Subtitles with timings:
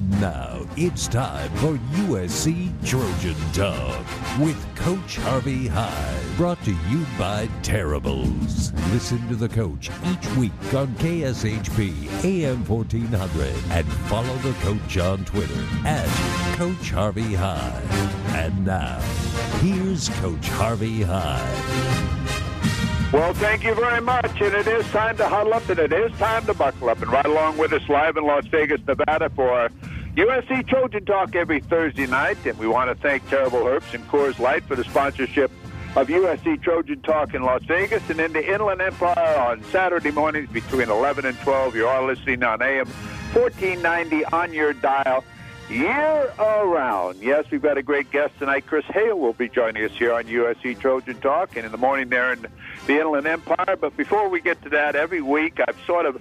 [0.00, 1.74] And now it's time for
[2.06, 4.06] USC Trojan Talk
[4.38, 6.36] with Coach Harvey Hyde.
[6.38, 8.72] Brought to you by Terribles.
[8.92, 15.22] Listen to the coach each week on KSHP AM 1400 and follow the coach on
[15.26, 16.06] Twitter at
[16.56, 17.82] Coach Harvey Hyde.
[18.34, 19.00] And now,
[19.60, 22.39] here's Coach Harvey Hyde.
[23.12, 24.40] Well, thank you very much.
[24.40, 27.02] And it is time to huddle up, and it is time to buckle up.
[27.02, 29.68] And right along with us live in Las Vegas, Nevada for
[30.14, 32.38] USC Trojan Talk every Thursday night.
[32.46, 35.50] And we want to thank Terrible Herbst and Coors Light for the sponsorship
[35.96, 40.48] of USC Trojan Talk in Las Vegas and in the Inland Empire on Saturday mornings
[40.50, 41.74] between 11 and 12.
[41.74, 42.86] You are listening on AM
[43.32, 45.24] 1490 on your dial
[45.70, 47.22] year around.
[47.22, 48.66] Yes, we've got a great guest tonight.
[48.66, 52.08] Chris Hale will be joining us here on USC Trojan Talk and in the morning
[52.08, 52.46] there in
[52.86, 53.76] the Inland Empire.
[53.76, 56.20] But before we get to that, every week I've sort of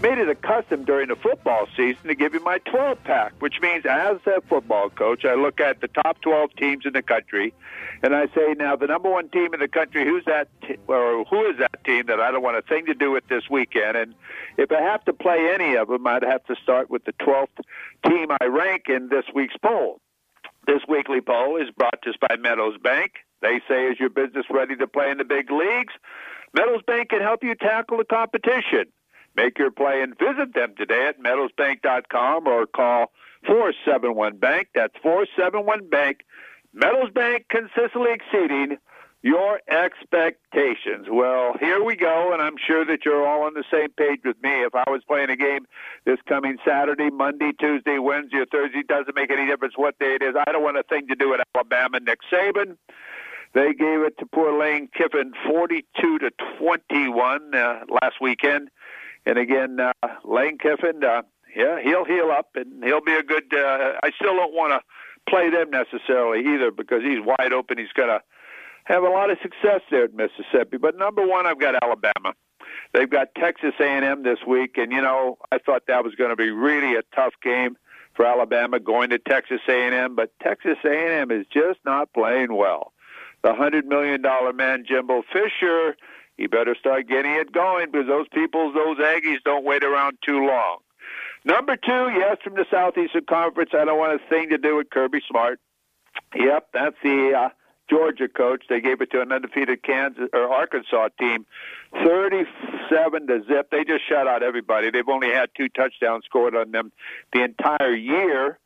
[0.00, 3.60] made it a custom during the football season to give you my 12 pack, which
[3.60, 7.52] means as a football coach, I look at the top 12 teams in the country
[8.02, 11.24] and I say, now the number one team in the country, who's that, t- or
[11.24, 13.96] who is that team that I don't want a thing to do with this weekend?
[13.96, 14.14] And
[14.56, 17.48] if I have to play any of them, I'd have to start with the 12th
[18.06, 20.00] team I rank in this week's poll.
[20.66, 23.12] This weekly poll is brought to us by Meadows Bank.
[23.42, 25.92] They say, is your business ready to play in the big leagues?
[26.54, 28.86] Meadows Bank can help you tackle the competition.
[29.40, 33.06] Make your play and visit them today at meadowsbank.com or call
[33.46, 34.68] 471 Bank.
[34.74, 36.18] That's 471 Bank.
[36.74, 38.76] Meadows Bank consistently exceeding
[39.22, 41.06] your expectations.
[41.10, 44.36] Well, here we go, and I'm sure that you're all on the same page with
[44.42, 44.62] me.
[44.62, 45.64] If I was playing a game
[46.04, 50.22] this coming Saturday, Monday, Tuesday, Wednesday, or Thursday, doesn't make any difference what day it
[50.22, 50.34] is.
[50.36, 51.98] I don't want a thing to do with Alabama.
[52.00, 52.76] Nick Saban.
[53.52, 58.70] They gave it to poor Lane Kiffin 42 to 21 uh, last weekend.
[59.26, 59.92] And again, uh,
[60.24, 61.22] Lane Kiffin, uh,
[61.54, 63.52] yeah, he'll heal up and he'll be a good.
[63.52, 67.78] Uh, I still don't want to play them necessarily either because he's wide open.
[67.78, 68.20] He's going to
[68.84, 70.78] have a lot of success there at Mississippi.
[70.78, 72.34] But number one, I've got Alabama.
[72.92, 76.36] They've got Texas A&M this week, and you know I thought that was going to
[76.36, 77.76] be really a tough game
[78.14, 82.92] for Alabama going to Texas A&M, but Texas A&M is just not playing well.
[83.42, 85.96] The hundred million dollar man Jimbo Fisher,
[86.40, 90.46] he better start getting it going because those people, those Aggies, don't wait around too
[90.46, 90.78] long.
[91.44, 93.70] Number two, yes, from the Southeastern Conference.
[93.74, 95.60] I don't want a thing to do with Kirby Smart.
[96.34, 97.48] Yep, that's the uh,
[97.90, 98.64] Georgia coach.
[98.70, 101.44] They gave it to an undefeated Kansas or Arkansas team,
[101.92, 103.70] thirty-seven to zip.
[103.70, 104.90] They just shut out everybody.
[104.90, 106.90] They've only had two touchdowns scored on them
[107.34, 108.58] the entire year.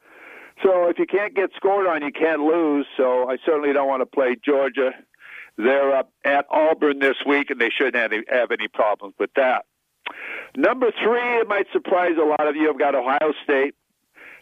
[0.63, 2.87] So if you can't get scored on, you can't lose.
[2.97, 4.93] So I certainly don't want to play Georgia.
[5.57, 9.31] They're up at Auburn this week, and they shouldn't have any, have any problems with
[9.37, 9.65] that.
[10.57, 12.71] Number three, it might surprise a lot of you.
[12.71, 13.75] I've got Ohio State.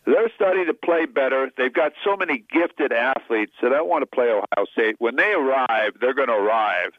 [0.04, 1.50] They're starting to play better.
[1.56, 4.96] They've got so many gifted athletes that I want to play Ohio State.
[4.98, 6.90] When they arrive, they're going to arrive,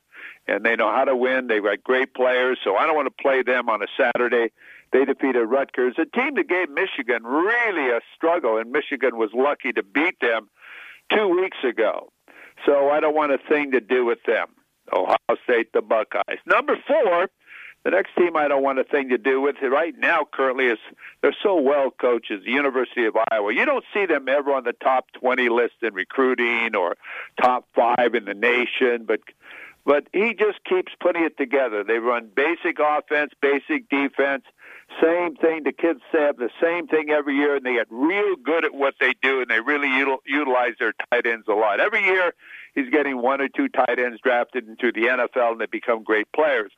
[0.47, 1.47] and they know how to win.
[1.47, 4.53] They've got great players, so I don't want to play them on a Saturday.
[4.93, 9.73] They defeated Rutgers, a team that gave Michigan really a struggle, and Michigan was lucky
[9.73, 10.49] to beat them
[11.11, 12.12] two weeks ago.
[12.65, 14.47] So I don't want a thing to do with them.
[14.91, 16.39] Ohio State, the Buckeyes.
[16.45, 17.29] Number four,
[17.83, 20.77] the next team I don't want a thing to do with right now currently is
[21.21, 23.53] they're so well coached is the University of Iowa.
[23.53, 26.95] You don't see them ever on the top 20 list in recruiting or
[27.41, 29.19] top 5 in the nation, but
[29.85, 31.83] but he just keeps putting it together.
[31.83, 34.45] They run basic offense, basic defense,
[35.01, 35.63] same thing.
[35.63, 38.95] The kids have the same thing every year, and they get real good at what
[38.99, 41.79] they do, and they really util- utilize their tight ends a lot.
[41.79, 42.33] Every year,
[42.75, 46.27] he's getting one or two tight ends drafted into the NFL, and they become great
[46.33, 46.71] players.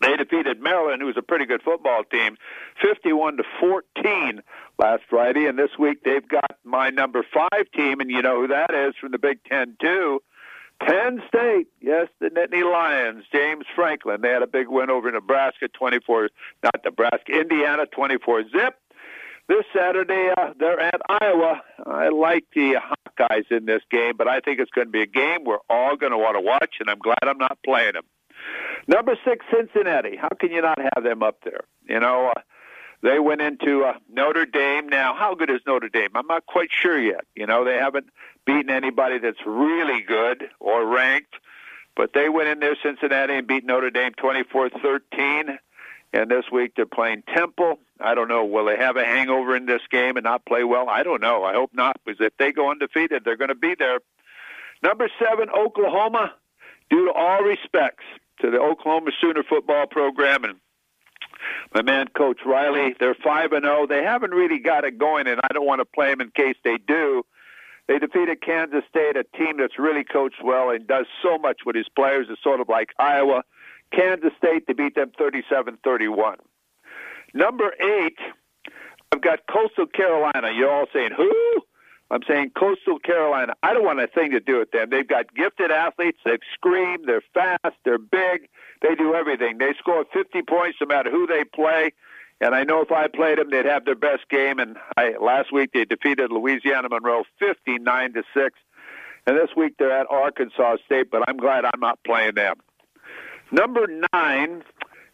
[0.00, 2.36] They defeated Maryland, who was a pretty good football team,
[2.82, 4.42] 51 to 14
[4.78, 5.46] last Friday.
[5.46, 8.94] And this week they've got my number five team, and you know who that is
[9.00, 10.20] from the Big Ten too.
[10.80, 14.20] Penn State, yes, the Nittany Lions, James Franklin.
[14.20, 16.28] They had a big win over Nebraska, 24,
[16.62, 18.74] not Nebraska, Indiana, 24 zip.
[19.48, 21.62] This Saturday, uh, they're at Iowa.
[21.86, 25.06] I like the Hawkeyes in this game, but I think it's going to be a
[25.06, 28.04] game we're all going to want to watch, and I'm glad I'm not playing them.
[28.88, 30.16] Number six, Cincinnati.
[30.16, 31.60] How can you not have them up there?
[31.88, 32.40] You know, uh,
[33.02, 34.88] they went into uh, Notre Dame.
[34.88, 36.10] Now, how good is Notre Dame?
[36.14, 37.24] I'm not quite sure yet.
[37.34, 38.08] You know, they haven't
[38.46, 41.34] beaten anybody that's really good or ranked,
[41.96, 45.58] but they went in there, Cincinnati, and beat Notre Dame 24-13.
[46.12, 47.78] And this week they're playing Temple.
[48.00, 48.44] I don't know.
[48.44, 50.88] Will they have a hangover in this game and not play well?
[50.88, 51.44] I don't know.
[51.44, 53.98] I hope not, because if they go undefeated, they're going to be there.
[54.82, 56.34] Number seven, Oklahoma.
[56.88, 58.04] Due to all respects,
[58.40, 60.54] to the Oklahoma Sooner football program and
[61.74, 62.94] my man Coach Riley.
[62.98, 63.86] They're five and zero.
[63.86, 66.56] They haven't really got it going, and I don't want to play them in case
[66.64, 67.24] they do.
[67.88, 71.76] They defeated Kansas State, a team that's really coached well and does so much with
[71.76, 72.26] his players.
[72.28, 73.42] It's sort of like Iowa.
[73.92, 76.36] Kansas State to beat them 37-31.
[77.32, 78.18] Number eight,
[79.12, 80.50] I've got Coastal Carolina.
[80.52, 81.62] You're all saying who?
[82.10, 83.54] I'm saying Coastal Carolina.
[83.62, 84.90] I don't want a thing to do with them.
[84.90, 86.18] They've got gifted athletes.
[86.24, 87.06] They've screamed.
[87.06, 87.76] They're fast.
[87.84, 88.48] They're big.
[88.82, 89.58] They do everything.
[89.58, 91.92] They score 50 points no matter who they play.
[92.40, 94.58] And I know if I played them, they'd have their best game.
[94.58, 98.58] And I, last week they defeated Louisiana Monroe 59 to six.
[99.26, 101.10] And this week they're at Arkansas State.
[101.10, 102.56] But I'm glad I'm not playing them.
[103.50, 104.64] Number nine,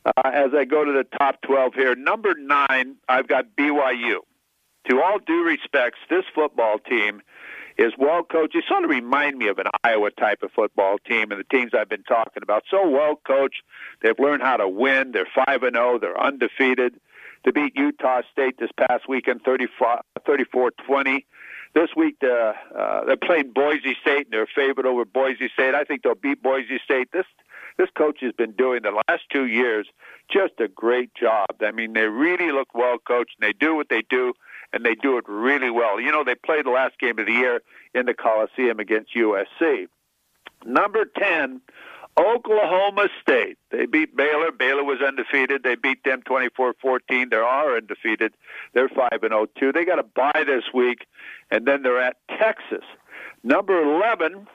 [0.04, 4.20] uh, as I go to the top 12 here, number nine, I've got BYU.
[4.88, 7.22] To all due respects, this football team
[7.78, 8.54] is well coached.
[8.54, 11.72] You sort of remind me of an Iowa type of football team and the teams
[11.72, 12.64] I've been talking about.
[12.70, 13.62] So well coached.
[14.02, 15.12] They've learned how to win.
[15.12, 15.98] They're 5 and 0.
[16.00, 16.94] They're undefeated.
[17.44, 21.24] To beat Utah State this past weekend 34-20.
[21.74, 25.74] This week uh, uh, they're playing Boise State and they're favored over Boise State.
[25.74, 27.08] I think they'll beat Boise State.
[27.12, 27.26] This
[27.78, 29.88] this coach has been doing the last two years
[30.30, 31.46] just a great job.
[31.62, 34.34] I mean, they really look well coached and they do what they do
[34.72, 36.00] and they do it really well.
[36.00, 37.60] You know, they played the last game of the year
[37.94, 39.86] in the Coliseum against USC.
[40.64, 41.60] Number 10,
[42.18, 43.58] Oklahoma State.
[43.70, 44.52] They beat Baylor.
[44.52, 45.62] Baylor was undefeated.
[45.62, 47.30] They beat them 24-14.
[47.30, 48.34] They are undefeated.
[48.74, 49.72] They're 5 and 0-2.
[49.72, 51.06] They got a bye this week
[51.50, 52.84] and then they're at Texas.
[53.42, 54.46] Number 11,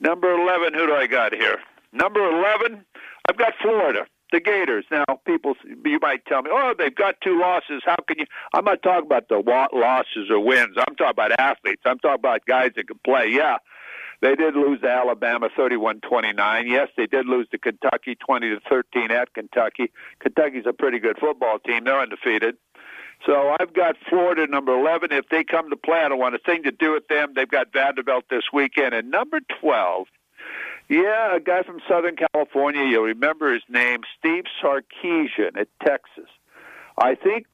[0.00, 1.58] number 11, who do I got here?
[1.92, 2.84] Number 11,
[3.28, 4.84] I've got Florida the Gators.
[4.90, 7.82] Now, people, you might tell me, oh, they've got two losses.
[7.84, 8.26] How can you?
[8.52, 9.36] I'm not talking about the
[9.72, 10.76] losses or wins.
[10.76, 11.82] I'm talking about athletes.
[11.84, 13.28] I'm talking about guys that can play.
[13.28, 13.58] Yeah,
[14.24, 16.66] they did lose to Alabama 31-29.
[16.66, 19.92] Yes, they did lose to Kentucky 20 to 13 at Kentucky.
[20.18, 21.84] Kentucky's a pretty good football team.
[21.84, 22.56] They're undefeated.
[23.26, 25.12] So I've got Florida number 11.
[25.12, 27.34] If they come to play, I don't want a thing to do with them.
[27.36, 28.94] They've got Vanderbilt this weekend.
[28.94, 30.06] And number 12,
[30.88, 32.82] yeah, a guy from Southern California.
[32.82, 36.30] You'll remember his name, Steve Sarkisian at Texas.
[36.96, 37.44] I think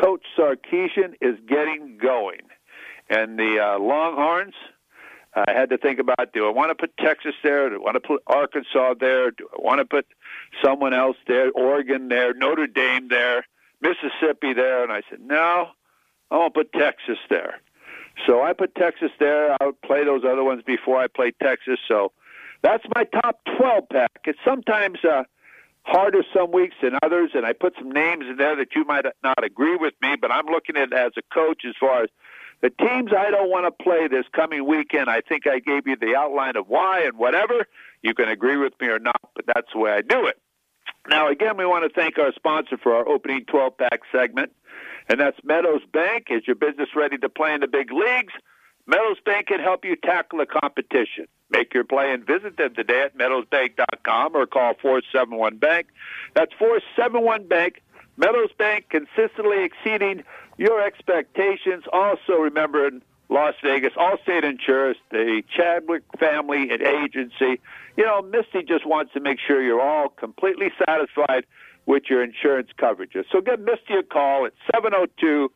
[0.00, 2.40] Coach Sarkisian is getting going.
[3.10, 4.54] And the uh, Longhorns,
[5.36, 7.68] I had to think about do I want to put Texas there?
[7.68, 9.30] Do I want to put Arkansas there?
[9.30, 10.06] Do I want to put
[10.64, 11.50] someone else there?
[11.50, 12.32] Oregon there?
[12.32, 13.44] Notre Dame there?
[13.82, 14.82] Mississippi there?
[14.82, 15.68] And I said, no,
[16.30, 17.60] I want to put Texas there.
[18.26, 19.54] So I put Texas there.
[19.60, 21.78] I would play those other ones before I play Texas.
[21.86, 22.12] So
[22.62, 24.20] that's my top 12 pack.
[24.24, 25.24] It's sometimes uh,
[25.82, 29.04] harder some weeks than others, and I put some names in there that you might
[29.22, 32.08] not agree with me, but I'm looking at it as a coach as far as
[32.66, 35.08] the teams I don't want to play this coming weekend.
[35.08, 37.64] I think I gave you the outline of why and whatever.
[38.02, 40.36] You can agree with me or not, but that's the way I do it.
[41.08, 44.50] Now, again, we want to thank our sponsor for our opening 12 pack segment,
[45.08, 46.26] and that's Meadows Bank.
[46.30, 48.32] Is your business ready to play in the big leagues?
[48.88, 51.28] Meadows Bank can help you tackle the competition.
[51.50, 55.86] Make your play and visit them today at meadowsbank.com or call 471 Bank.
[56.34, 57.80] That's 471 Bank.
[58.16, 60.24] Meadows Bank consistently exceeding
[60.56, 61.84] your expectations.
[61.92, 67.60] Also, remember in Las Vegas, Allstate Insurance, the Chadwick family and agency.
[67.96, 71.44] You know, Misty just wants to make sure you're all completely satisfied
[71.86, 73.24] with your insurance coverages.
[73.32, 75.50] So give Misty a call at 702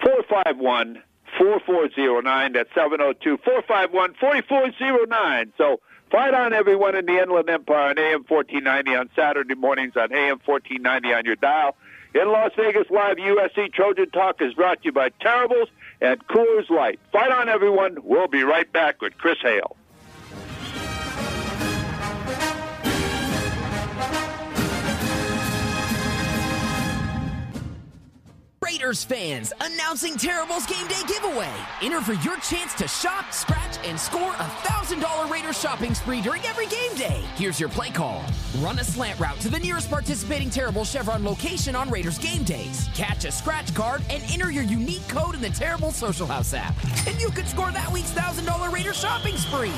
[0.00, 1.02] 451
[1.38, 2.52] 4409.
[2.52, 5.52] That's 702 451 4409.
[5.58, 10.12] So fight on, everyone in the Inland Empire on AM 1490 on Saturday mornings on
[10.12, 11.76] AM 1490 on your dial.
[12.14, 15.68] In Las Vegas Live, USC Trojan Talk is brought to you by Terribles
[16.00, 17.00] and Coors Light.
[17.10, 17.98] Fight on, everyone.
[18.04, 19.76] We'll be right back with Chris Hale.
[28.74, 31.52] Raiders fans, announcing Terrible's Game Day giveaway.
[31.80, 36.42] Enter for your chance to shop, scratch, and score a $1,000 Raiders shopping spree during
[36.42, 37.22] every game day.
[37.36, 38.24] Here's your play call.
[38.58, 42.88] Run a slant route to the nearest participating Terrible Chevron location on Raiders game days.
[42.94, 46.74] Catch a scratch card and enter your unique code in the Terrible Social House app.
[47.06, 49.70] And you could score that week's $1,000 Raiders shopping spree.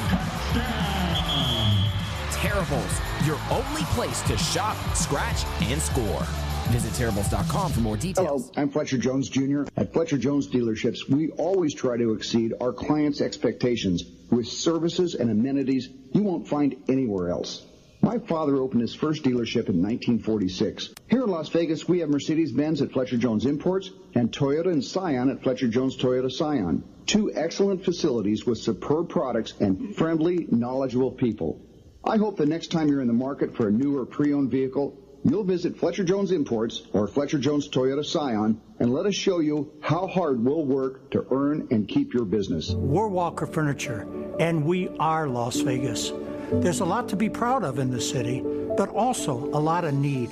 [2.32, 6.26] Terribles, your only place to shop, scratch, and score.
[6.68, 8.50] Visit Terribles.com for more details.
[8.50, 9.64] Hello, I'm Fletcher Jones Jr.
[9.76, 15.30] At Fletcher Jones Dealerships, we always try to exceed our clients' expectations with services and
[15.30, 17.64] amenities you won't find anywhere else.
[18.02, 20.94] My father opened his first dealership in 1946.
[21.08, 25.30] Here in Las Vegas, we have Mercedes-Benz at Fletcher Jones Imports and Toyota and Scion
[25.30, 26.84] at Fletcher Jones Toyota Scion.
[27.06, 31.60] Two excellent facilities with superb products and friendly, knowledgeable people.
[32.04, 34.96] I hope the next time you're in the market for a new or pre-owned vehicle,
[35.28, 39.72] You'll visit Fletcher Jones Imports or Fletcher Jones Toyota Scion and let us show you
[39.80, 42.70] how hard we'll work to earn and keep your business.
[42.70, 44.06] We're Walker Furniture,
[44.38, 46.12] and we are Las Vegas.
[46.52, 48.40] There's a lot to be proud of in the city,
[48.76, 50.30] but also a lot of need.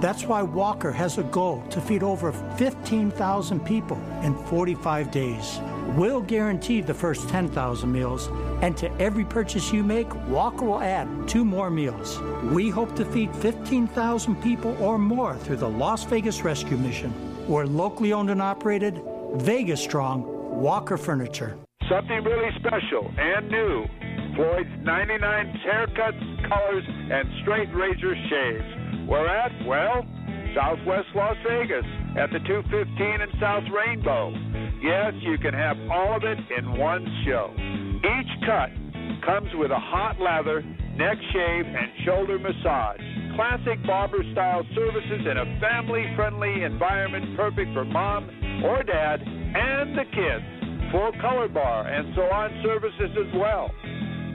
[0.00, 5.58] That's why Walker has a goal to feed over 15,000 people in 45 days.
[5.96, 8.28] We'll guarantee the first 10,000 meals,
[8.62, 12.20] and to every purchase you make, Walker will add two more meals.
[12.44, 17.12] We hope to feed 15,000 people or more through the Las Vegas Rescue Mission.
[17.48, 19.02] We're locally owned and operated,
[19.34, 20.22] Vegas strong,
[20.62, 21.58] Walker Furniture.
[21.88, 23.84] Something really special and new.
[24.36, 29.08] Floyd's 99 haircuts, colors, and straight razor shaves.
[29.08, 30.06] We're at, well,
[30.54, 31.84] Southwest Las Vegas
[32.16, 34.49] at the 215 and South Rainbow.
[34.82, 37.52] Yes, you can have all of it in one show.
[38.00, 38.70] Each cut
[39.26, 40.62] comes with a hot lather,
[40.96, 43.00] neck shave, and shoulder massage.
[43.36, 48.24] Classic barber style services in a family friendly environment perfect for mom
[48.64, 50.44] or dad and the kids.
[50.92, 53.70] Full color bar and salon services as well.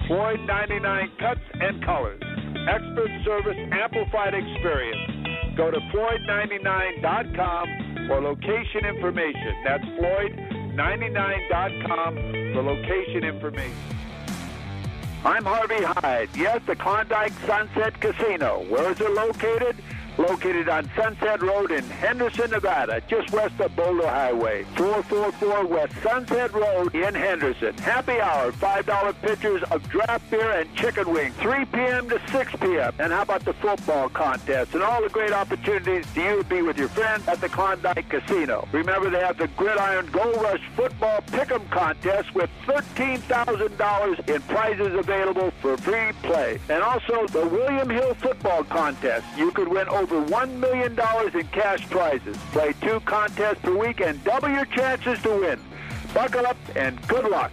[0.07, 2.21] Floyd 99 cuts and colors.
[2.69, 5.14] Expert service, amplified experience.
[5.55, 9.55] Go to Floyd99.com for location information.
[9.63, 12.15] That's Floyd99.com
[12.53, 13.73] for location information.
[15.23, 16.27] I'm Harvey Hyde.
[16.35, 18.65] Yes, the Klondike Sunset Casino.
[18.67, 19.77] Where is it located?
[20.17, 24.63] Located on Sunset Road in Henderson, Nevada, just west of Boulder Highway.
[24.75, 27.77] 444 West Sunset Road in Henderson.
[27.79, 32.09] Happy hour, $5 pitchers of draft beer and chicken wings, 3 p.m.
[32.09, 32.93] to 6 p.m.
[32.99, 36.77] And how about the football contest and all the great opportunities to you be with
[36.77, 38.67] your friends at the Klondike Casino.
[38.71, 45.51] Remember, they have the Gridiron Gold Rush Football Pick'em Contest with $13,000 in prizes available
[45.61, 46.59] for free play.
[46.69, 49.25] And also the William Hill Football Contest.
[49.37, 52.37] You could win over over $1 million in cash prizes.
[52.51, 55.59] Play two contests per week and double your chances to win.
[56.13, 57.51] Buckle up and good luck.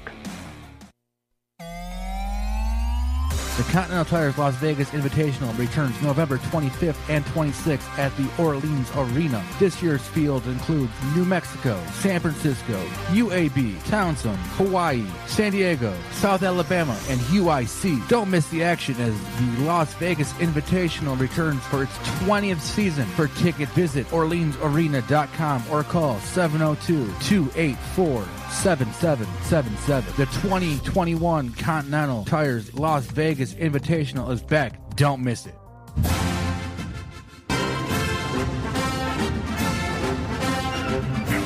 [3.59, 9.45] The Continental Tires Las Vegas Invitational returns November 25th and 26th at the Orleans Arena.
[9.59, 16.99] This year's field includes New Mexico, San Francisco, UAB, Towson, Hawaii, San Diego, South Alabama,
[17.11, 18.09] and UIC.
[18.09, 23.05] Don't miss the action as the Las Vegas Invitational returns for its 20th season.
[23.05, 30.13] For ticket, visit OrleansArena.com or call 702 284 7777.
[30.17, 34.79] The 2021 Continental Tires Las Vegas Invitational is back.
[34.97, 35.55] Don't miss it.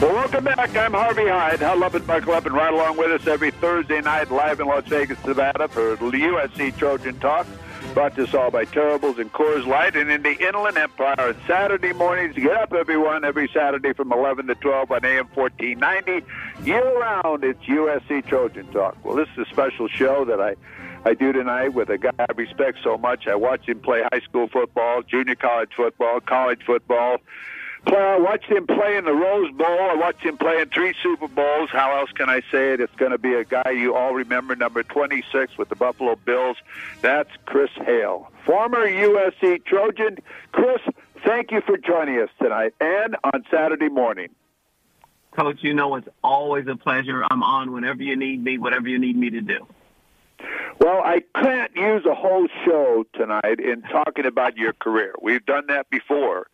[0.01, 0.77] Well, welcome back.
[0.77, 1.61] I'm Harvey Hyde.
[1.61, 4.67] Huddle up and buckle up and ride along with us every Thursday night live in
[4.67, 7.47] Las Vegas, Nevada for the USC Trojan Talk.
[7.95, 11.37] Brought to us all by Terribles and Coors Light and in the Inland Empire on
[11.47, 12.35] Saturday mornings.
[12.35, 16.27] Get up, everyone, every Saturday from 11 to 12 on AM 1490.
[16.65, 18.97] Year round, it's USC Trojan Talk.
[19.03, 20.57] Well, this is a special show that I,
[21.09, 23.27] I do tonight with a guy I respect so much.
[23.27, 27.19] I watched him play high school football, junior college football, college football
[27.95, 29.67] I watched him play in the Rose Bowl.
[29.67, 31.71] I watched him play in three Super Bowls.
[31.71, 32.81] How else can I say it?
[32.81, 36.57] It's going to be a guy you all remember, number 26 with the Buffalo Bills.
[37.03, 40.19] That's Chris Hale, former USC Trojan.
[40.53, 40.81] Chris,
[41.25, 44.29] thank you for joining us tonight and on Saturday morning.
[45.33, 47.23] Coach, you know it's always a pleasure.
[47.31, 49.67] I'm on whenever you need me, whatever you need me to do.
[50.81, 55.15] Well, I can't use a whole show tonight in talking about your career.
[55.21, 56.49] We've done that before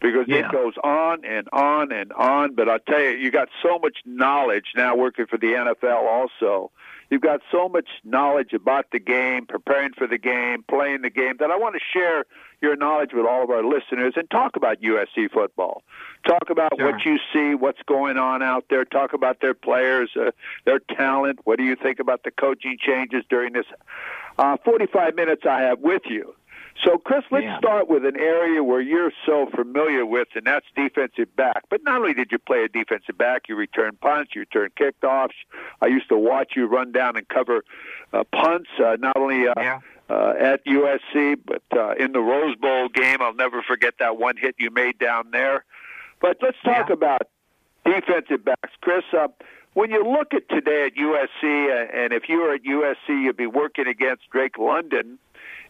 [0.00, 0.46] because yeah.
[0.46, 2.54] it goes on and on and on.
[2.54, 6.70] But I'll tell you, you got so much knowledge now working for the NFL also.
[7.10, 11.36] You've got so much knowledge about the game, preparing for the game, playing the game,
[11.38, 12.26] that I want to share
[12.60, 15.82] your knowledge with all of our listeners and talk about USC football.
[16.26, 16.92] Talk about sure.
[16.92, 18.84] what you see, what's going on out there.
[18.84, 20.32] Talk about their players, uh,
[20.66, 21.40] their talent.
[21.44, 23.66] What do you think about the coaching changes during this
[24.38, 26.34] uh, 45 minutes I have with you?
[26.84, 27.58] So, Chris, let's yeah.
[27.58, 31.64] start with an area where you're so familiar with, and that's defensive back.
[31.70, 35.34] But not only did you play a defensive back, you return punts, you return kickoffs.
[35.82, 37.64] I used to watch you run down and cover
[38.12, 39.80] uh, punts, uh, not only uh, yeah.
[40.08, 43.20] uh, at USC, but uh, in the Rose Bowl game.
[43.20, 45.64] I'll never forget that one hit you made down there.
[46.20, 46.94] But let's talk yeah.
[46.94, 47.22] about
[47.84, 48.72] defensive backs.
[48.80, 49.28] Chris, uh,
[49.74, 53.36] when you look at today at USC, uh, and if you were at USC, you'd
[53.36, 55.18] be working against Drake London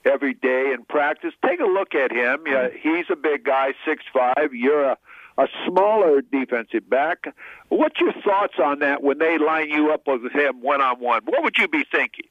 [0.08, 1.34] every day in practice.
[1.44, 2.44] Take a look at him.
[2.46, 4.52] Yeah, he's a big guy, six five.
[4.52, 4.98] You're a
[5.38, 7.32] a smaller defensive back.
[7.68, 11.22] What's your thoughts on that when they line you up with him one on one?
[11.24, 12.26] What would you be thinking?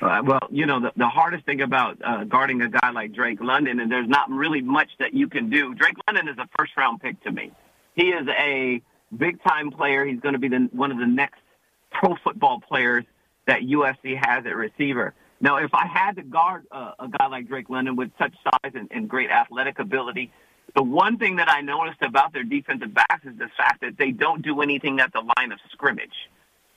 [0.00, 3.40] Uh, well, you know, the, the hardest thing about uh, guarding a guy like Drake
[3.42, 5.74] London, and there's not really much that you can do.
[5.74, 7.52] Drake London is a first round pick to me.
[7.94, 8.80] He is a
[9.14, 10.06] big time player.
[10.06, 11.40] He's going to be the, one of the next
[11.90, 13.04] pro football players
[13.46, 15.14] that USC has at receiver.
[15.40, 18.72] Now, if I had to guard uh, a guy like Drake London with such size
[18.74, 20.32] and, and great athletic ability,
[20.74, 24.10] the one thing that I noticed about their defensive backs is the fact that they
[24.10, 26.12] don't do anything at the line of scrimmage.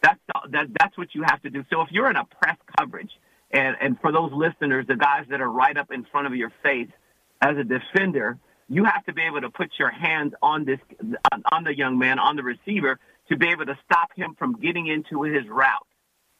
[0.01, 1.63] That's the, that, that's what you have to do.
[1.72, 3.12] So if you're in a press coverage,
[3.51, 6.51] and, and for those listeners, the guys that are right up in front of your
[6.63, 6.88] face
[7.41, 8.38] as a defender,
[8.70, 10.80] you have to be able to put your hands on this
[11.51, 12.98] on the young man, on the receiver,
[13.30, 15.86] to be able to stop him from getting into his route.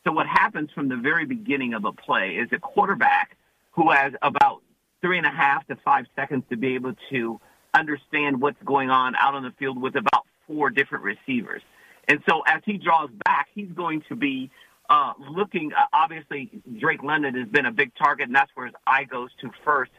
[0.04, 3.38] So what happens from the very beginning of a play is a quarterback
[3.72, 4.62] who has about
[5.02, 7.40] three and a half to five seconds to be able to
[7.74, 11.62] understand what's going on out on the field with about four different receivers.
[12.08, 14.50] And so as he draws back, he's going to be
[14.90, 15.72] uh, looking.
[15.74, 19.30] Uh, obviously, Drake London has been a big target, and that's where his eye goes
[19.42, 19.92] to first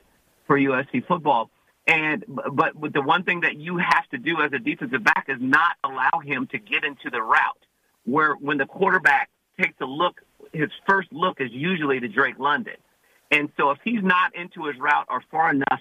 [0.46, 1.50] for USC football.
[1.86, 5.38] And but the one thing that you have to do as a defensive back is
[5.40, 7.58] not allow him to get into the route
[8.04, 9.30] where when the quarterback
[9.60, 10.20] takes a look,
[10.52, 12.76] his first look is usually to Drake London.
[13.30, 15.80] And so if he's not into his route or far enough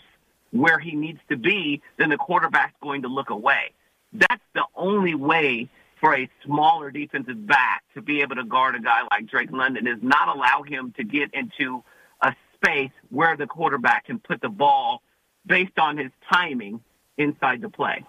[0.52, 3.74] where he needs to be, then the quarterback's going to look away.
[4.14, 8.80] That's the only way for a smaller defensive back to be able to guard a
[8.80, 11.84] guy like Drake London is not allow him to get into
[12.22, 15.02] a space where the quarterback can put the ball
[15.46, 16.82] based on his timing
[17.18, 18.04] inside the play.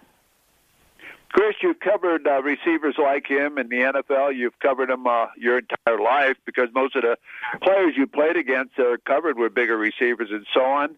[1.33, 4.37] Chris, you've covered uh, receivers like him in the NFL.
[4.37, 7.17] You've covered them uh, your entire life because most of the
[7.63, 10.95] players you played against are covered with bigger receivers and so on.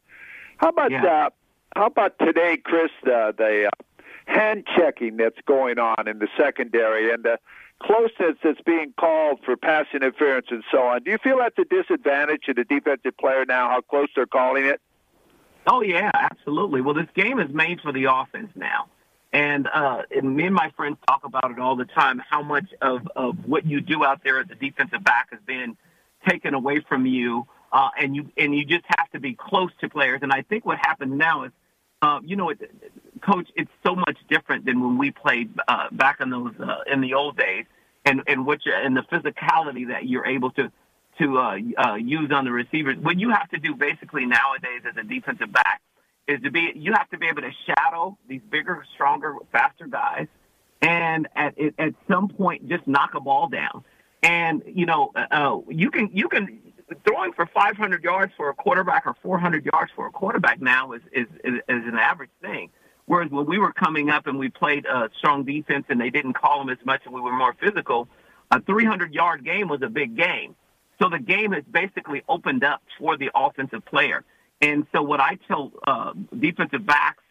[0.56, 1.04] How about yeah.
[1.04, 1.30] uh,
[1.76, 2.90] how about today, Chris?
[3.02, 3.84] Uh, the uh,
[4.26, 7.38] hand checking that's going on in the secondary and the
[7.80, 11.04] closeness that's being called for pass interference and so on.
[11.04, 13.68] Do you feel that's a disadvantage to the defensive player now?
[13.68, 14.80] How close they're calling it?
[15.68, 16.80] Oh yeah, absolutely.
[16.80, 18.86] Well, this game is made for the offense now.
[19.34, 22.66] And, uh, and me and my friends talk about it all the time, how much
[22.80, 25.76] of, of what you do out there as a defensive back has been
[26.28, 27.44] taken away from you.
[27.72, 30.20] Uh, and you, and you just have to be close to players.
[30.22, 31.50] And I think what happens now is,
[32.00, 32.70] uh, you know, it,
[33.22, 37.00] coach, it's so much different than when we played, uh, back in those, uh, in
[37.00, 37.64] the old days
[38.04, 40.70] and, and what you and the physicality that you're able to,
[41.18, 42.98] to, uh, uh, use on the receivers.
[42.98, 45.80] What you have to do basically nowadays as a defensive back
[46.26, 50.26] is to be you have to be able to shadow these bigger, stronger, faster guys,
[50.80, 53.84] and at at some point just knock a ball down.
[54.22, 56.60] And you know, uh, uh you can you can
[57.06, 61.02] throwing for 500 yards for a quarterback or 400 yards for a quarterback now is
[61.12, 62.70] is is, is an average thing.
[63.06, 66.34] Whereas when we were coming up and we played a strong defense and they didn't
[66.34, 68.08] call them as much and we were more physical,
[68.50, 70.56] a 300 yard game was a big game.
[71.00, 74.24] So the game has basically opened up for the offensive player.
[74.64, 77.22] And so what I tell uh, defensive backs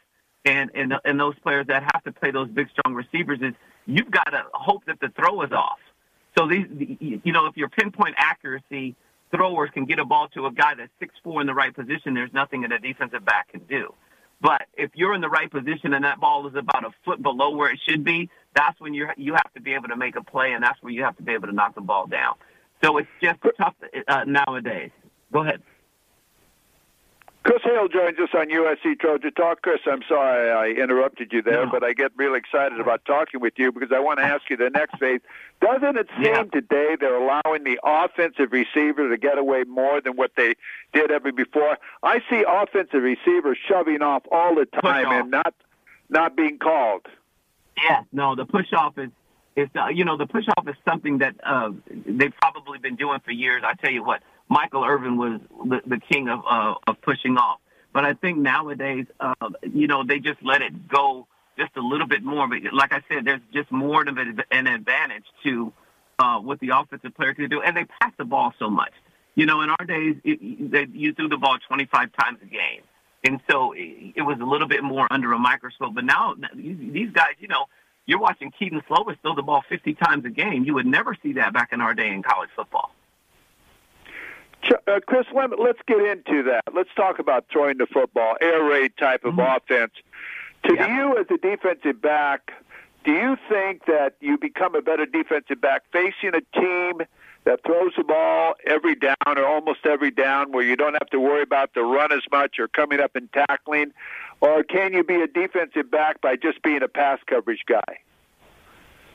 [0.46, 3.54] and, and and those players that have to play those big strong receivers is
[3.88, 5.80] you've got to hope that the throw is off.
[6.38, 6.65] So these
[7.00, 8.96] you know if your pinpoint accuracy
[9.36, 12.13] throwers can get a ball to a guy that's six four in the right position,
[12.13, 13.96] there's nothing that a defensive back can do.
[14.39, 17.56] But if you're in the right position and that ball is about a foot below
[17.56, 20.24] where it should be, that's when you you have to be able to make a
[20.24, 22.36] play, and that's where you have to be able to knock the ball down.
[22.84, 23.74] So it's just tough
[24.08, 24.91] uh, nowadays.
[25.32, 25.63] Go ahead.
[27.43, 29.62] Chris Hale joins us on USC Trojan Talk.
[29.62, 31.71] Chris, I'm sorry I interrupted you there, no.
[31.71, 34.56] but I get really excited about talking with you because I want to ask you
[34.56, 35.19] the next phase.
[35.60, 36.43] Doesn't it seem yeah.
[36.43, 40.53] today they're allowing the offensive receiver to get away more than what they
[40.93, 41.77] did ever before?
[42.01, 45.53] I see offensive receivers shoving off all the time and not
[46.10, 47.08] not being called.
[47.77, 49.10] Yeah, no, the push off is
[49.58, 51.71] is uh, you know the push off is something that uh,
[52.06, 53.63] they've probably been doing for years.
[53.65, 57.60] I tell you what, Michael Irvin was the, the king of uh, of pushing off.
[57.93, 61.27] But I think nowadays, uh, you know, they just let it go
[61.58, 62.47] just a little bit more.
[62.47, 65.71] But like I said, there's just more of an advantage to
[66.19, 68.93] uh, what the offensive player can do, and they pass the ball so much.
[69.36, 72.82] You know, in our days, it, they, you threw the ball 25 times a game,
[73.23, 75.93] and so it, it was a little bit more under a microscope.
[75.95, 77.65] But now these guys, you know,
[78.06, 80.65] you're watching Kedon Slovis throw the ball 50 times a game.
[80.65, 82.91] You would never see that back in our day in college football.
[84.71, 86.63] Uh, Chris, let, us get into that.
[86.73, 89.58] Let's talk about throwing the football, air raid type of mm-hmm.
[89.58, 89.93] offense.
[90.65, 90.95] To yeah.
[90.95, 92.54] you as a defensive back,
[93.04, 97.02] do you think that you become a better defensive back facing a team
[97.43, 101.19] that throws the ball every down or almost every down where you don't have to
[101.19, 103.91] worry about the run as much or coming up and tackling?
[104.39, 107.99] Or can you be a defensive back by just being a pass coverage guy?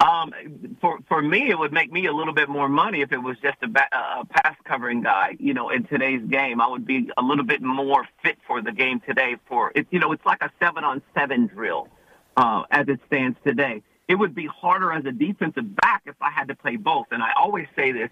[0.01, 0.33] Um,
[0.81, 3.37] for for me, it would make me a little bit more money if it was
[3.43, 5.37] just a, ba- a pass covering guy.
[5.41, 8.71] You know, in today's game, I would be a little bit more fit for the
[8.71, 9.37] game today.
[9.49, 11.89] For it, you know, it's like a seven on seven drill
[12.37, 13.83] uh, as it stands today.
[14.07, 17.07] It would be harder as a defensive back if I had to play both.
[17.11, 18.11] And I always say this,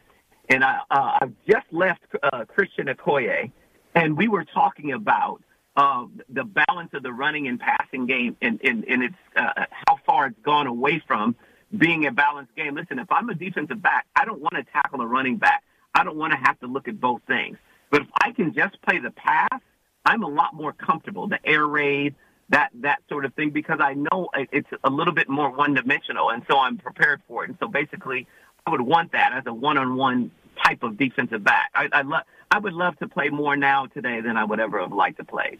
[0.49, 3.53] and I uh, I've just left uh, Christian Okoye,
[3.95, 5.41] and we were talking about
[5.77, 9.99] uh, the balance of the running and passing game, and and, and it's uh, how
[10.05, 11.37] far it's gone away from
[11.77, 12.75] being a balanced game.
[12.75, 15.65] Listen, if I'm a defensive back, I don't want to tackle a running back.
[15.95, 17.57] I don't want to have to look at both things.
[17.91, 19.61] But if I can just play the pass,
[20.05, 21.27] I'm a lot more comfortable.
[21.29, 22.15] The air raid,
[22.51, 26.31] that that sort of thing, because I know it's a little bit more one dimensional,
[26.31, 27.51] and so I'm prepared for it.
[27.51, 28.27] And so basically,
[28.67, 30.31] I would want that as a one-on-one
[30.65, 31.71] type of defensive back.
[31.75, 32.23] I, I love.
[32.49, 35.25] I would love to play more now today than I would ever have liked to
[35.25, 35.59] play.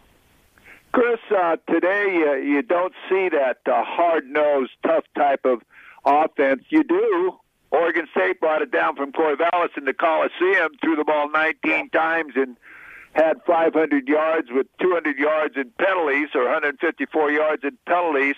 [0.93, 5.61] Chris, uh, today uh, you don't see that uh, hard-nosed, tough type of
[6.07, 6.63] offense.
[6.69, 7.37] You do.
[7.71, 12.33] Oregon State brought it down from Corvallis in the Coliseum, threw the ball 19 times
[12.35, 12.55] and
[13.13, 18.35] had 500 yards with 200 yards in penalties or 154 yards in penalties.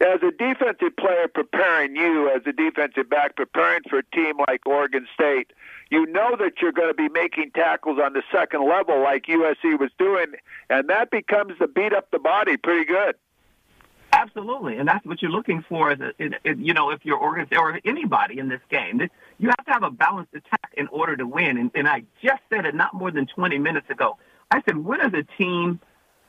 [0.00, 4.66] As a defensive player preparing you, as a defensive back preparing for a team like
[4.66, 5.52] Oregon State,
[5.90, 9.78] you know that you're going to be making tackles on the second level like USC
[9.78, 10.32] was doing,
[10.70, 13.14] and that becomes the beat up the body pretty good.
[14.22, 15.90] Absolutely, and that's what you're looking for.
[15.90, 15.96] A,
[16.56, 19.00] you know, if you're Oregon or anybody in this game,
[19.38, 21.58] you have to have a balanced attack in order to win.
[21.58, 24.18] And, and I just said it not more than 20 minutes ago.
[24.48, 25.80] I said, when has a team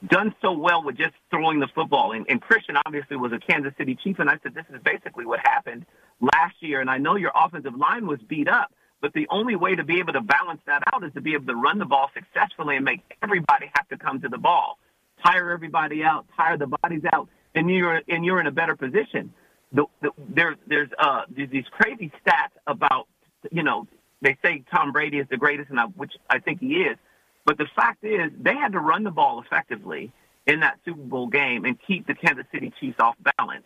[0.07, 2.13] done so well with just throwing the football?
[2.13, 5.27] And, and Christian obviously was a Kansas City Chief, and I said this is basically
[5.27, 5.85] what happened
[6.19, 6.81] last year.
[6.81, 9.99] And I know your offensive line was beat up, but the only way to be
[9.99, 12.85] able to balance that out is to be able to run the ball successfully and
[12.85, 14.79] make everybody have to come to the ball,
[15.23, 19.33] tire everybody out, tire the bodies out and you're and you're in a better position.
[19.71, 23.07] The, the, there, there's uh, these crazy stats about
[23.51, 23.87] you know
[24.21, 26.97] they say Tom Brady is the greatest, and I, which I think he is.
[27.45, 30.11] But the fact is, they had to run the ball effectively
[30.47, 33.65] in that Super Bowl game and keep the Kansas City Chiefs off balance.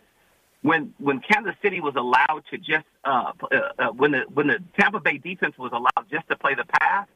[0.62, 4.58] When when Kansas City was allowed to just uh, uh, uh, when the when the
[4.78, 7.06] Tampa Bay defense was allowed just to play the pass,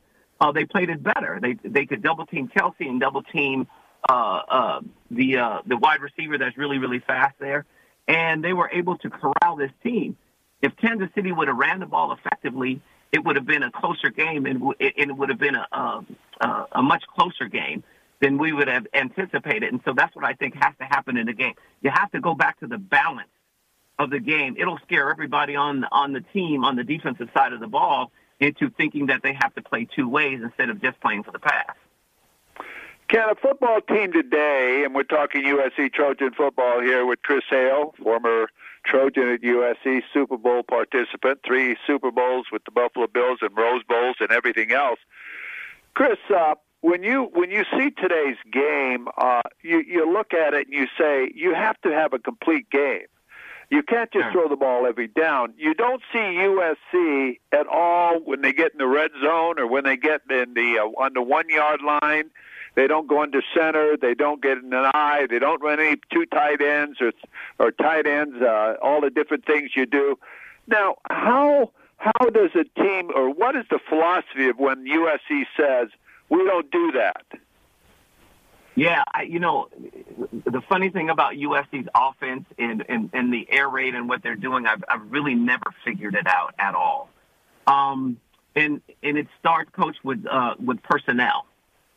[0.40, 1.40] uh, they played it better.
[1.42, 3.66] They they could double team Kelce and double team
[4.08, 7.64] uh, uh, the uh, the wide receiver that's really really fast there,
[8.08, 10.16] and they were able to corral this team.
[10.60, 14.10] If Kansas City would have ran the ball effectively, it would have been a closer
[14.10, 15.66] game, and it would have been a,
[16.40, 17.82] a a much closer game
[18.20, 19.64] than we would have anticipated.
[19.64, 21.54] And so that's what I think has to happen in the game.
[21.82, 23.28] You have to go back to the balance
[23.98, 24.56] of the game.
[24.58, 28.10] It'll scare everybody on on the team on the defensive side of the ball
[28.40, 31.38] into thinking that they have to play two ways instead of just playing for the
[31.38, 31.76] pass.
[33.12, 37.94] Can a football team today, and we're talking USC Trojan football here with Chris Hale,
[38.02, 38.48] former
[38.86, 43.82] Trojan at USC, Super Bowl participant, three Super Bowls with the Buffalo Bills and Rose
[43.86, 44.98] Bowls and everything else.
[45.92, 50.68] Chris, uh, when you when you see today's game, uh, you you look at it
[50.68, 53.04] and you say you have to have a complete game.
[53.68, 55.52] You can't just throw the ball every down.
[55.58, 59.84] You don't see USC at all when they get in the red zone or when
[59.84, 62.30] they get in the uh, on the one yard line
[62.74, 63.96] they don't go into center.
[64.00, 65.26] They don't get in an eye.
[65.28, 67.12] They don't run any two tight ends or
[67.58, 68.40] or tight ends.
[68.40, 70.18] Uh, all the different things you do.
[70.66, 75.88] Now, how how does a team or what is the philosophy of when USC says
[76.28, 77.24] we don't do that?
[78.74, 79.68] Yeah, I, you know,
[80.30, 84.34] the funny thing about USC's offense and, and, and the air raid and what they're
[84.34, 87.10] doing, I've, I've really never figured it out at all.
[87.66, 88.16] Um,
[88.56, 91.46] and and it starts, coach, with uh, with personnel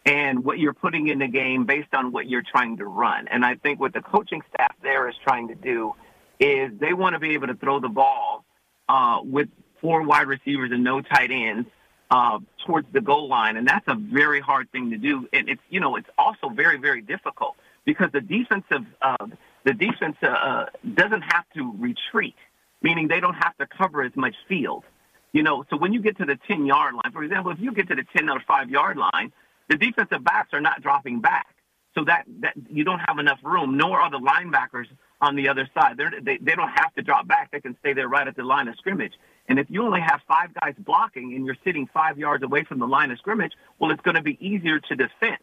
[0.05, 3.27] and what you're putting in the game based on what you're trying to run.
[3.27, 5.95] And I think what the coaching staff there is trying to do
[6.39, 8.45] is they want to be able to throw the ball
[8.87, 9.49] uh, with
[9.81, 11.67] four wide receivers and no tight ends
[12.11, 15.27] uh, towards the goal line, and that's a very hard thing to do.
[15.33, 19.27] And it's you know it's also very very difficult because the defensive uh,
[19.63, 22.35] the defense uh, uh doesn't have to retreat,
[22.81, 24.83] meaning they don't have to cover as much field.
[25.31, 27.73] You know, so when you get to the 10 yard line, for example, if you
[27.73, 29.33] get to the 10 or 5 yard line,
[29.69, 31.47] the defensive backs are not dropping back.
[31.95, 34.87] So that, that you don't have enough room, nor are the linebackers
[35.21, 35.95] on the other side.
[35.97, 37.51] They're, they they don't have to drop back.
[37.51, 39.13] They can stay there right at the line of scrimmage.
[39.47, 42.79] And if you only have five guys blocking and you're sitting five yards away from
[42.79, 45.37] the line of scrimmage, well, it's going to be easier to defend.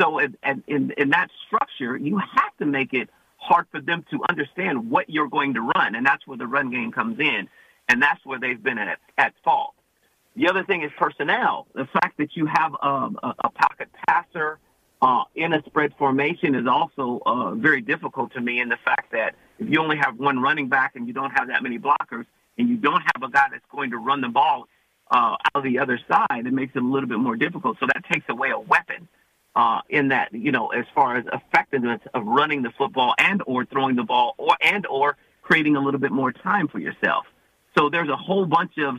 [0.00, 4.20] So in, in, in that structure, you have to make it hard for them to
[4.28, 5.94] understand what you're going to run.
[5.94, 7.48] And that's where the run game comes in.
[7.88, 9.74] And that's where they've been at, at fault.
[10.36, 11.66] The other thing is personnel.
[11.74, 14.58] The fact that you have um, a, a pocket passer,
[15.02, 19.12] uh, in a spread formation is also uh, very difficult to me in the fact
[19.12, 22.24] that if you only have one running back and you don't have that many blockers
[22.58, 24.68] and you don't have a guy that's going to run the ball
[25.10, 27.76] uh, out of the other side, it makes it a little bit more difficult.
[27.78, 29.06] So that takes away a weapon
[29.54, 33.64] uh, in that, you know, as far as effectiveness of running the football and or
[33.64, 37.26] throwing the ball or and or creating a little bit more time for yourself.
[37.76, 38.96] So there's a whole bunch of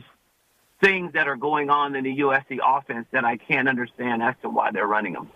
[0.80, 4.48] things that are going on in the USC offense that I can't understand as to
[4.48, 5.30] why they're running them.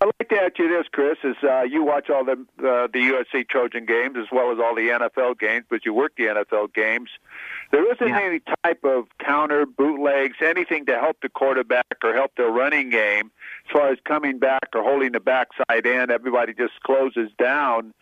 [0.00, 2.98] I'd like to ask you this, Chris, is uh, you watch all the uh, the
[2.98, 6.74] USC Trojan games as well as all the NFL games, but you work the NFL
[6.74, 7.10] games.
[7.70, 8.20] There isn't yeah.
[8.20, 13.30] any type of counter, bootlegs, anything to help the quarterback or help their running game
[13.66, 16.10] as far as coming back or holding the backside in.
[16.10, 17.94] Everybody just closes down.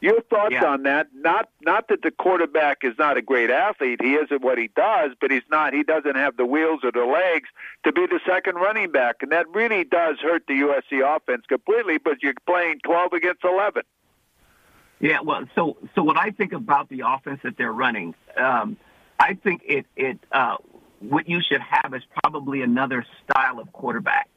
[0.00, 0.64] Your thoughts yeah.
[0.64, 1.08] on that?
[1.14, 4.00] Not not that the quarterback is not a great athlete.
[4.02, 5.74] He isn't what he does, but he's not.
[5.74, 7.50] He doesn't have the wheels or the legs
[7.84, 11.98] to be the second running back, and that really does hurt the USC offense completely.
[11.98, 13.82] But you're playing 12 against 11.
[15.00, 18.78] Yeah, well, so so what I think about the offense that they're running, um,
[19.18, 20.56] I think it it uh,
[21.00, 24.28] what you should have is probably another style of quarterback.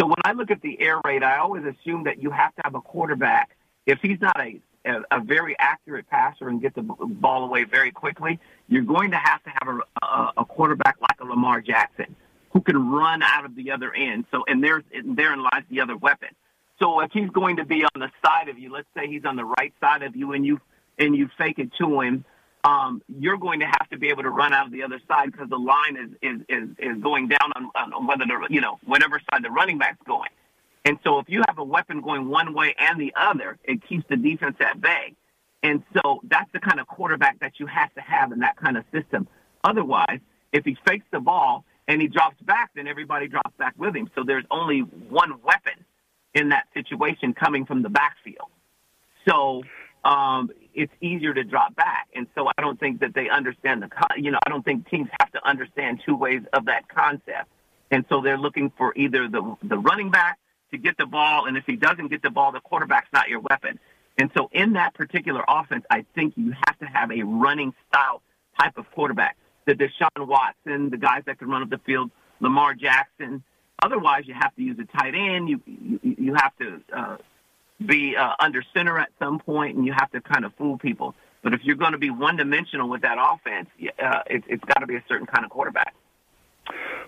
[0.00, 2.62] So when I look at the air raid, I always assume that you have to
[2.64, 3.56] have a quarterback.
[3.84, 8.38] If he's not a a, very accurate passer and get the ball away very quickly,
[8.68, 12.14] you're going to have to have a, a, a quarterback like a Lamar Jackson
[12.52, 14.24] who can run out of the other end.
[14.30, 16.28] So, and there's, therein lies the other weapon.
[16.78, 19.36] So if he's going to be on the side of you, let's say he's on
[19.36, 20.60] the right side of you and you,
[20.98, 22.24] and you fake it to him,
[22.64, 25.32] um, you're going to have to be able to run out of the other side
[25.32, 28.78] because the line is, is, is, is going down on, on whether the, you know,
[28.84, 30.21] whatever side the running back's going.
[30.84, 34.04] And so if you have a weapon going one way and the other, it keeps
[34.08, 35.14] the defense at bay.
[35.62, 38.76] And so that's the kind of quarterback that you have to have in that kind
[38.76, 39.28] of system.
[39.62, 40.18] Otherwise,
[40.52, 44.10] if he fakes the ball and he drops back, then everybody drops back with him.
[44.16, 45.84] So there's only one weapon
[46.34, 48.48] in that situation coming from the backfield.
[49.28, 49.62] So
[50.04, 52.08] um, it's easier to drop back.
[52.14, 55.08] And so I don't think that they understand the, you know, I don't think teams
[55.20, 57.48] have to understand two ways of that concept.
[57.92, 60.38] And so they're looking for either the, the running back
[60.72, 63.40] to get the ball, and if he doesn't get the ball, the quarterback's not your
[63.40, 63.78] weapon.
[64.18, 68.20] And so in that particular offense, I think you have to have a running style
[68.60, 69.36] type of quarterback.
[69.64, 73.42] The Deshaun Watson, the guys that can run up the field, Lamar Jackson.
[73.82, 75.48] Otherwise, you have to use a tight end.
[75.48, 77.16] You you, you have to uh,
[77.84, 81.14] be uh, under center at some point, and you have to kind of fool people.
[81.42, 83.68] But if you're going to be one dimensional with that offense,
[84.02, 85.94] uh, it, it's got to be a certain kind of quarterback.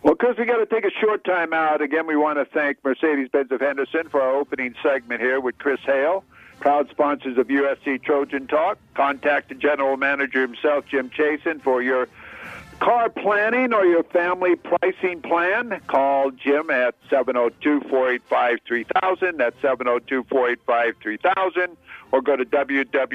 [0.02, 1.80] Well, Chris, we got to take a short time out.
[1.80, 5.80] Again, we want to thank Mercedes-Benz of Henderson for our opening segment here with Chris
[5.86, 6.24] Hale,
[6.60, 8.78] proud sponsors of USC Trojan Talk.
[8.94, 12.08] Contact the general manager himself, Jim Chasin, for your
[12.80, 15.80] car planning or your family pricing plan.
[15.86, 19.38] Call Jim at 702-485-3000.
[19.38, 21.76] That's 702-485-3000.
[22.12, 23.06] Or go to www.mb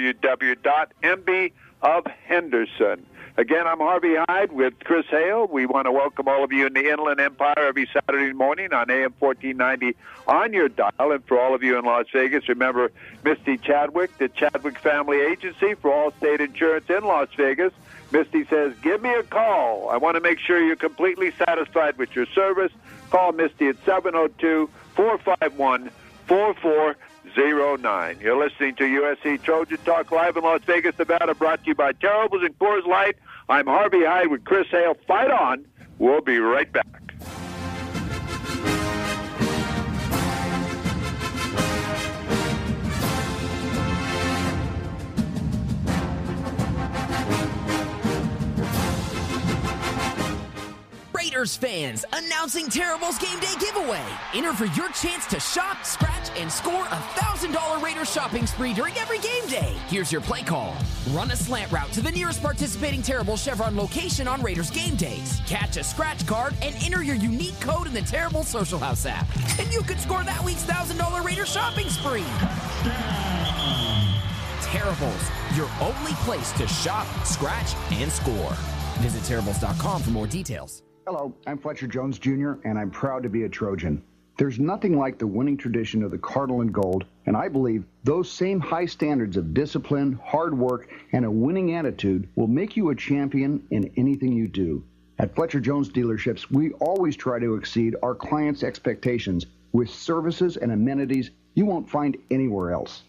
[3.39, 5.47] Again, I'm Harvey Hyde with Chris Hale.
[5.47, 8.91] We want to welcome all of you in the Inland Empire every Saturday morning on
[8.91, 9.95] AM 1490
[10.27, 10.91] on your dial.
[11.13, 12.91] And for all of you in Las Vegas, remember
[13.23, 17.71] Misty Chadwick, the Chadwick Family Agency for Allstate insurance in Las Vegas.
[18.11, 19.87] Misty says, give me a call.
[19.87, 22.73] I want to make sure you're completely satisfied with your service.
[23.09, 25.89] Call Misty at 702 451
[26.27, 28.19] 4409.
[28.19, 31.93] You're listening to USC Trojan Talk live in Las Vegas, Nevada, brought to you by
[31.93, 33.15] Terribles and Coors Light.
[33.49, 34.95] I'm Harvey Hyde with Chris Hale.
[35.07, 35.65] Fight on.
[35.97, 36.98] We'll be right back.
[51.39, 54.03] Raiders fans, announcing Terrible's Game Day giveaway.
[54.33, 58.93] Enter for your chance to shop, scratch, and score a $1,000 Raiders shopping spree during
[58.97, 59.73] every game day.
[59.87, 60.75] Here's your play call.
[61.11, 65.39] Run a slant route to the nearest participating Terrible Chevron location on Raiders game days.
[65.47, 69.25] Catch a scratch card and enter your unique code in the Terrible Social House app.
[69.61, 72.25] And you could score that week's $1,000 Raiders shopping spree.
[74.61, 78.51] Terribles, your only place to shop, scratch, and score.
[78.99, 80.83] Visit Terribles.com for more details.
[81.07, 84.03] Hello, I'm Fletcher Jones Jr., and I'm proud to be a Trojan.
[84.37, 88.31] There's nothing like the winning tradition of the Cardinal and Gold, and I believe those
[88.31, 92.95] same high standards of discipline, hard work, and a winning attitude will make you a
[92.95, 94.83] champion in anything you do.
[95.17, 100.71] At Fletcher Jones dealerships, we always try to exceed our clients' expectations with services and
[100.71, 103.03] amenities you won't find anywhere else.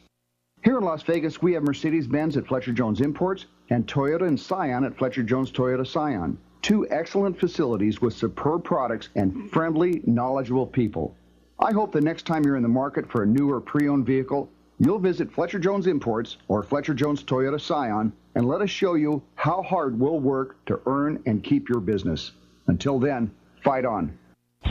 [0.62, 4.38] Here in Las Vegas, we have Mercedes Benz at Fletcher Jones Imports and Toyota and
[4.38, 6.38] Scion at Fletcher Jones Toyota Scion.
[6.62, 11.16] Two excellent facilities with superb products and friendly, knowledgeable people.
[11.58, 14.50] I hope the next time you're in the market for a new or pre-owned vehicle,
[14.78, 19.22] you'll visit Fletcher Jones Imports or Fletcher Jones Toyota Scion and let us show you
[19.34, 22.32] how hard we'll work to earn and keep your business.
[22.66, 23.30] Until then,
[23.64, 24.16] fight on.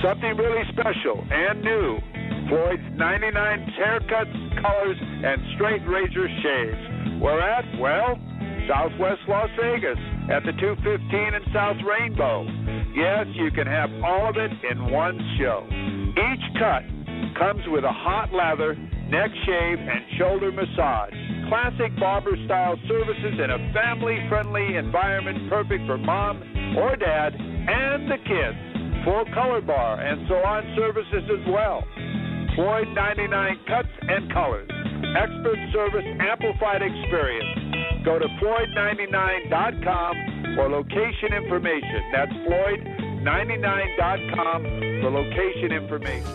[0.02, 2.00] Something really special and new.
[2.50, 7.22] Floyd's 99 haircuts, colors, and straight razor shaves.
[7.22, 8.18] We're at, well,
[8.68, 9.98] Southwest Las Vegas
[10.30, 12.46] at the 215 in South Rainbow.
[12.94, 15.66] Yes, you can have all of it in one show.
[16.14, 16.86] Each cut
[17.34, 18.76] comes with a hot lather,
[19.10, 21.14] neck shave, and shoulder massage.
[21.50, 26.38] Classic barber style services in a family friendly environment perfect for mom
[26.78, 28.60] or dad and the kids.
[29.06, 31.82] Full color bar and salon services as well.
[32.54, 34.70] Floyd 99 cuts and colors.
[35.18, 37.79] Expert service, amplified experience.
[38.04, 42.04] Go to Floyd99.com for location information.
[42.14, 44.64] That's Floyd99.com
[45.02, 46.32] for location information.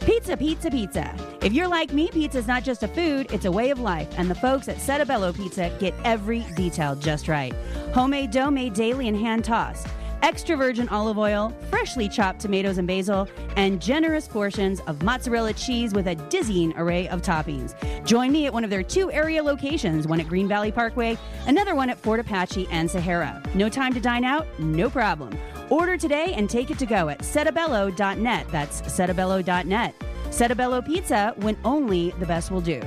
[0.00, 1.14] Pizza, pizza, pizza.
[1.42, 4.08] If you're like me, pizza is not just a food, it's a way of life,
[4.18, 7.54] and the folks at Settebello Pizza get every detail just right.
[7.94, 9.86] Homemade dough made daily and hand tossed
[10.24, 15.92] extra virgin olive oil, freshly chopped tomatoes and basil, and generous portions of mozzarella cheese
[15.92, 17.74] with a dizzying array of toppings.
[18.06, 21.74] Join me at one of their two area locations, one at Green Valley Parkway, another
[21.74, 23.42] one at Fort Apache and Sahara.
[23.54, 24.46] No time to dine out?
[24.58, 25.36] No problem.
[25.68, 28.48] Order today and take it to go at settebello.net.
[28.48, 29.94] That's settebello.net.
[30.30, 32.80] Settebello Pizza when only the best will do.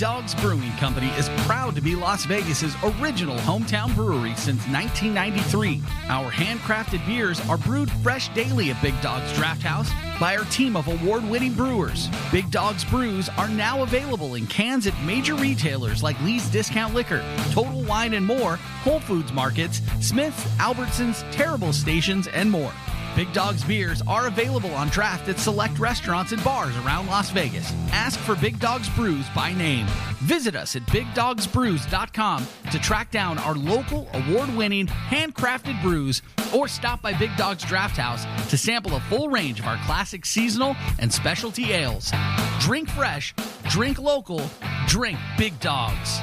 [0.00, 5.82] Big Dogs Brewing Company is proud to be Las Vegas's original hometown brewery since 1993.
[6.08, 10.74] Our handcrafted beers are brewed fresh daily at Big Dogs Draft House by our team
[10.74, 12.08] of award-winning brewers.
[12.32, 17.22] Big Dogs brews are now available in cans at major retailers like Lee's Discount Liquor,
[17.50, 22.72] Total Wine and More, Whole Foods Markets, Smith's, Albertsons, Terrible Stations, and more.
[23.16, 27.72] Big Dog's beers are available on draft at select restaurants and bars around Las Vegas.
[27.92, 29.86] Ask for Big Dog's Brews by name.
[30.20, 36.22] Visit us at BigDogsBrews.com to track down our local award winning handcrafted brews
[36.54, 40.24] or stop by Big Dog's Draft House to sample a full range of our classic
[40.24, 42.12] seasonal and specialty ales.
[42.60, 43.34] Drink fresh,
[43.68, 44.42] drink local,
[44.86, 46.20] drink Big Dogs.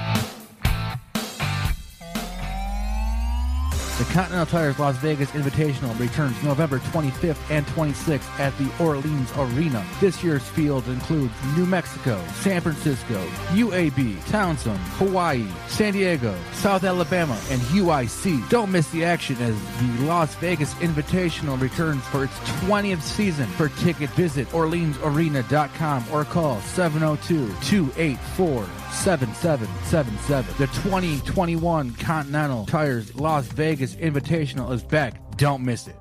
[3.97, 9.83] The Continental Tires Las Vegas Invitational returns November 25th and 26th at the Orleans Arena.
[9.99, 17.39] This year's field includes New Mexico, San Francisco, UAB, Towson, Hawaii, San Diego, South Alabama,
[17.49, 18.47] and UIC.
[18.49, 23.47] Don't miss the action as the Las Vegas Invitational returns for its 20th season.
[23.47, 30.53] For ticket, visit OrleansArena.com or call 702 284 7777.
[30.57, 35.37] The 2021 Continental Tires Las Vegas Invitational is back.
[35.37, 35.95] Don't miss it.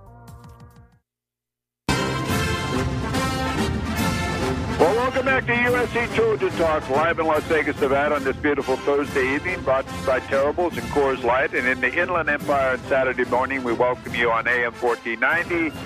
[5.27, 9.61] Back to USC Trojan Talk live in Las Vegas, Nevada on this beautiful Thursday evening,
[9.63, 11.53] brought by Terribles and Coors Light.
[11.53, 15.77] And in the Inland Empire on Saturday morning, we welcome you on AM 1490,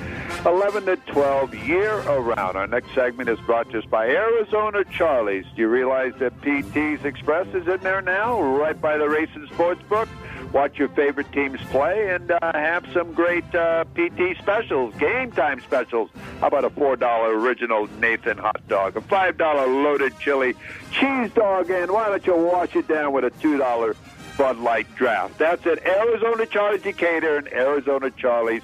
[0.46, 2.57] 11 to 12 year around.
[2.57, 5.46] Our next segment is brought to us by Arizona Charlie's.
[5.57, 9.83] Do you realize that PT's Express is in there now, right by the Racing Sports
[9.88, 10.09] Book?
[10.52, 15.60] Watch your favorite teams play, and uh, have some great uh, PT specials, game time
[15.60, 16.10] specials.
[16.40, 20.54] How about a $4 original Nathan hot dog, a $5 loaded chili
[20.92, 23.96] cheese dog, and why don't you wash it down with a $2
[24.36, 25.38] Bud Light draft?
[25.38, 28.62] That's at Arizona Charlie's Decatur and Arizona Charlie's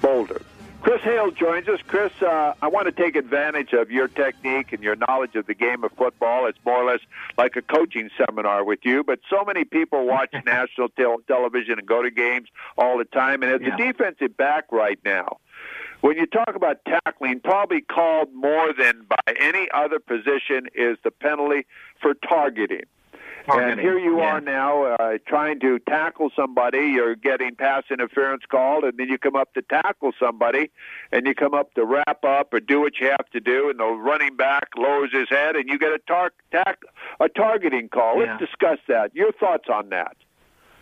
[0.00, 0.42] Boulder.
[0.80, 1.80] Chris Hale joins us.
[1.86, 5.54] Chris, uh, I want to take advantage of your technique and your knowledge of the
[5.54, 6.46] game of football.
[6.46, 7.00] It's more or less
[7.36, 11.86] like a coaching seminar with you, but so many people watch national tel- television and
[11.86, 13.42] go to games all the time.
[13.42, 13.74] And as yeah.
[13.74, 15.38] a defensive back right now,
[16.02, 21.10] when you talk about tackling, probably called more than by any other position is the
[21.10, 21.66] penalty
[22.00, 22.84] for targeting.
[23.46, 23.72] Targeting.
[23.72, 24.24] And here you yeah.
[24.24, 26.78] are now uh, trying to tackle somebody.
[26.78, 30.70] You're getting pass interference called, and then you come up to tackle somebody,
[31.12, 33.78] and you come up to wrap up or do what you have to do, and
[33.78, 36.80] the running back lowers his head, and you get a tar- tack
[37.20, 38.20] a targeting call.
[38.20, 38.32] Yeah.
[38.32, 39.14] Let's discuss that.
[39.14, 40.16] Your thoughts on that?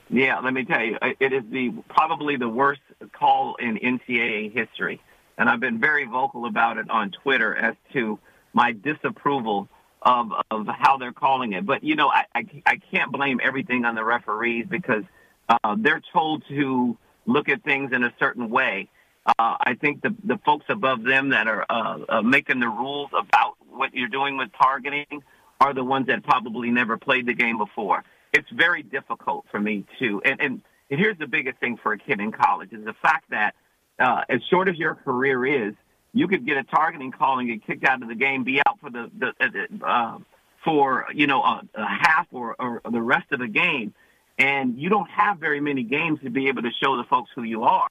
[0.09, 2.80] Yeah, let me tell you, it is the probably the worst
[3.12, 5.01] call in NCAA history,
[5.36, 8.18] and I've been very vocal about it on Twitter as to
[8.53, 9.68] my disapproval
[10.05, 11.66] of of how they're calling it.
[11.66, 15.05] But you know, I I, I can't blame everything on the referees because
[15.48, 16.96] uh, they're told to
[17.26, 18.88] look at things in a certain way.
[19.26, 23.11] Uh, I think the the folks above them that are uh, uh, making the rules
[23.18, 25.22] about what you're doing with targeting
[25.61, 28.05] are the ones that probably never played the game before.
[28.32, 31.98] It's very difficult for me to, and and, and here's the biggest thing for a
[31.98, 33.55] kid in college is the fact that
[33.98, 35.74] uh, as short as your career is,
[36.14, 38.78] you could get a targeting call and get kicked out of the game, be out
[38.80, 40.18] for the, the uh,
[40.64, 43.92] for you know a, a half or, or the rest of the game,
[44.38, 47.42] and you don't have very many games to be able to show the folks who
[47.42, 47.88] you are.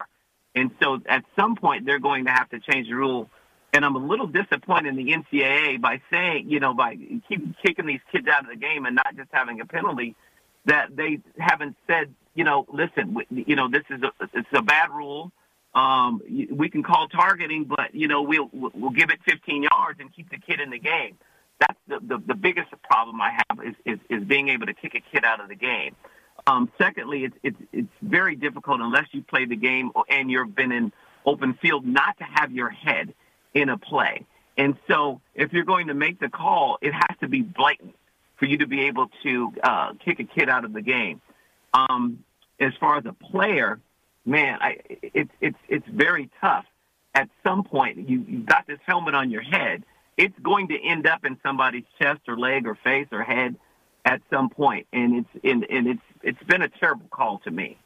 [0.56, 3.30] And so at some point they're going to have to change the rule.
[3.74, 6.96] And I'm a little disappointed in the NCAA by saying, you know, by
[7.28, 10.16] keep kicking these kids out of the game and not just having a penalty,
[10.66, 14.92] that they haven't said, you know, listen, you know, this is a it's a bad
[14.92, 15.32] rule.
[15.76, 16.22] Um,
[16.52, 20.30] we can call targeting, but you know, we'll we'll give it 15 yards and keep
[20.30, 21.18] the kid in the game.
[21.60, 24.96] That's the the, the biggest problem I have is, is is being able to kick
[24.96, 25.96] a kid out of the game.
[26.46, 30.72] Um, secondly, it's, it's, it's very difficult unless you play the game and you've been
[30.72, 30.92] in
[31.26, 33.14] open field not to have your head
[33.54, 34.26] in a play.
[34.58, 37.96] And so if you're going to make the call, it has to be blatant
[38.38, 41.22] for you to be able to uh, kick a kid out of the game.
[41.74, 42.24] Um,
[42.60, 43.80] as far as a player,
[44.26, 46.66] man, I, it's it's it's very tough.
[47.16, 49.84] At some point, you you've got this helmet on your head.
[50.18, 53.56] It's going to end up in somebody's chest or leg or face or head
[54.06, 57.78] at some point, and it's and, and it's it's been a terrible call to me.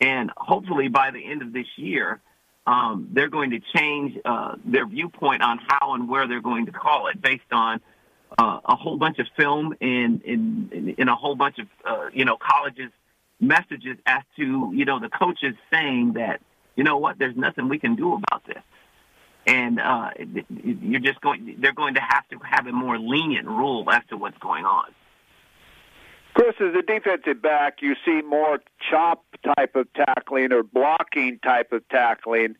[0.00, 2.20] And hopefully by the end of this year,
[2.66, 6.72] um, they're going to change uh, their viewpoint on how and where they're going to
[6.72, 7.80] call it based on
[8.38, 12.24] uh, a whole bunch of film and in, in, a whole bunch of uh, you
[12.24, 12.90] know colleges
[13.40, 16.40] messages as to you know the coaches saying that
[16.74, 18.62] you know what there's nothing we can do about this.
[19.48, 20.10] And uh,
[20.48, 24.16] you're just going they're going to have to have a more lenient rule as to
[24.16, 24.86] what's going on.
[26.34, 28.58] Chris, as a defensive back, you see more
[28.90, 29.24] chop
[29.56, 32.56] type of tackling or blocking type of tackling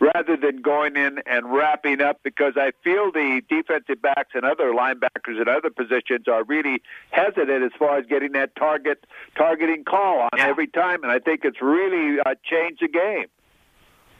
[0.00, 4.72] rather than going in and wrapping up because I feel the defensive backs and other
[4.72, 9.04] linebackers and other positions are really hesitant as far as getting that target
[9.36, 10.48] targeting call on yeah.
[10.48, 13.26] every time, and I think it's really uh, changed the game.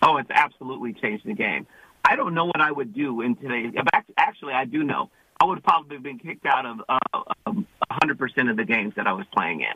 [0.03, 1.67] Oh, it's absolutely changed the game.
[2.05, 3.75] I don't know what I would do in today's.
[4.17, 5.11] Actually, I do know.
[5.41, 7.53] I would have probably been kicked out of uh,
[7.91, 9.75] 100% of the games that I was playing in,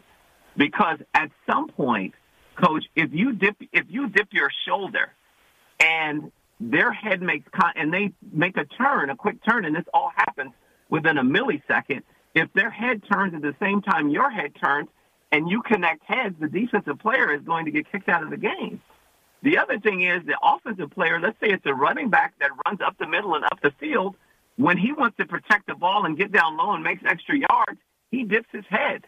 [0.56, 2.14] because at some point,
[2.62, 5.10] coach, if you dip if you dip your shoulder,
[5.84, 9.84] and their head makes con- and they make a turn, a quick turn, and this
[9.92, 10.52] all happens
[10.88, 12.02] within a millisecond.
[12.34, 14.88] If their head turns at the same time your head turns,
[15.30, 18.36] and you connect heads, the defensive player is going to get kicked out of the
[18.36, 18.80] game.
[19.42, 22.80] The other thing is the offensive player, let's say it's a running back that runs
[22.80, 24.14] up the middle and up the field,
[24.56, 27.80] when he wants to protect the ball and get down low and makes extra yards,
[28.10, 29.04] he dips his head.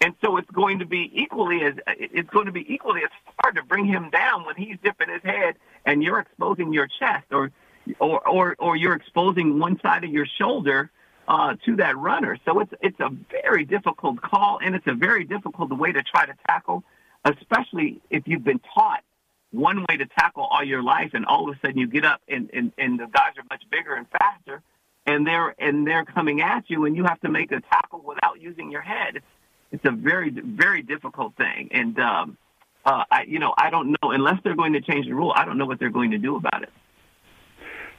[0.00, 3.56] And so it's going to be equally as it's going to be equally as hard
[3.56, 7.50] to bring him down when he's dipping his head and you're exposing your chest or
[7.98, 10.90] or or, or you're exposing one side of your shoulder
[11.26, 12.38] uh, to that runner.
[12.44, 13.10] So it's it's a
[13.42, 16.84] very difficult call and it's a very difficult way to try to tackle,
[17.24, 19.02] especially if you've been taught
[19.50, 22.20] one way to tackle all your life, and all of a sudden you get up
[22.28, 24.62] and, and, and the guys are much bigger and faster,
[25.06, 28.40] and they're and they're coming at you, and you have to make a tackle without
[28.40, 29.16] using your head.
[29.16, 29.26] It's
[29.72, 32.36] it's a very very difficult thing, and um,
[32.84, 35.32] uh, I you know I don't know unless they're going to change the rule.
[35.34, 36.70] I don't know what they're going to do about it.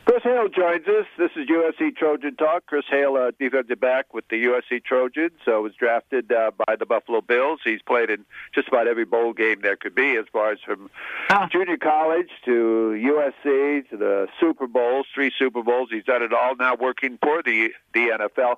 [0.09, 1.05] Chris Hale joins us.
[1.20, 2.65] This is USC Trojan Talk.
[2.65, 6.88] Chris Hale, uh, defensive back with the USC Trojans, uh, was drafted uh, by the
[6.88, 7.59] Buffalo Bills.
[7.63, 10.89] He's played in just about every bowl game there could be, as far as from
[11.30, 11.47] ah.
[11.51, 15.89] junior college to USC to the Super Bowls, three Super Bowls.
[15.91, 16.55] He's done it all.
[16.55, 18.55] Now working for the the NFL.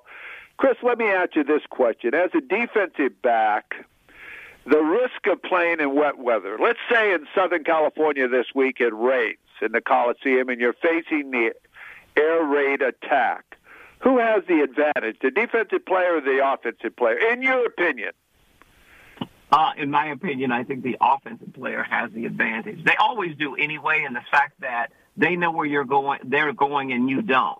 [0.62, 3.84] Chris, let me ask you this question: As a defensive back,
[4.64, 6.56] the risk of playing in wet weather.
[6.56, 11.32] Let's say in Southern California this week it rains in the Coliseum and you're facing
[11.32, 11.52] the
[12.16, 13.56] air raid attack.
[14.02, 18.12] Who has the advantage, the defensive player or the offensive player, in your opinion?
[19.50, 22.84] Uh, in my opinion, I think the offensive player has the advantage.
[22.84, 26.92] They always do anyway, in the fact that they know where you're going, they're going,
[26.92, 27.58] and you don't.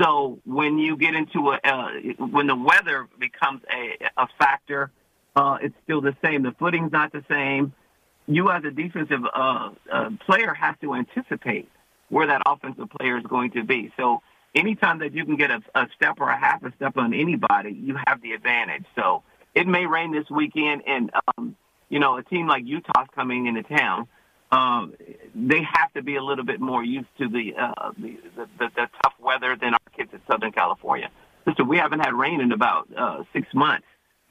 [0.00, 4.90] So when you get into a, uh, when the weather becomes a, a factor,
[5.34, 6.42] uh, it's still the same.
[6.42, 7.72] The footing's not the same
[8.28, 11.68] you as a defensive uh, uh, player have to anticipate
[12.10, 13.90] where that offensive player is going to be.
[13.96, 14.22] So
[14.54, 17.72] anytime that you can get a, a step or a half a step on anybody,
[17.72, 18.84] you have the advantage.
[18.94, 19.22] So
[19.54, 21.56] it may rain this weekend, and um,
[21.88, 24.06] you know a team like Utah's coming into town.
[24.50, 24.94] Um,
[25.34, 28.88] they have to be a little bit more used to the, uh, the, the, the,
[29.02, 31.10] tough weather than kids in Southern California.
[31.46, 33.86] Listen, we haven't had rain in about uh, six months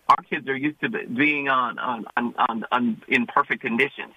[0.10, 4.14] our kids are used to being on on, on, on, on in perfect conditions.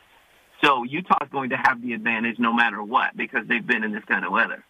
[0.63, 4.05] So Utah's going to have the advantage no matter what because they've been in this
[4.05, 4.63] kind of weather.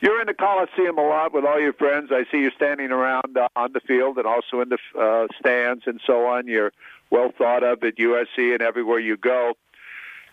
[0.00, 2.10] You're in the Coliseum a lot with all your friends.
[2.12, 5.84] I see you standing around uh, on the field and also in the uh, stands
[5.86, 6.46] and so on.
[6.46, 6.72] You're
[7.10, 9.54] well thought of at USC and everywhere you go.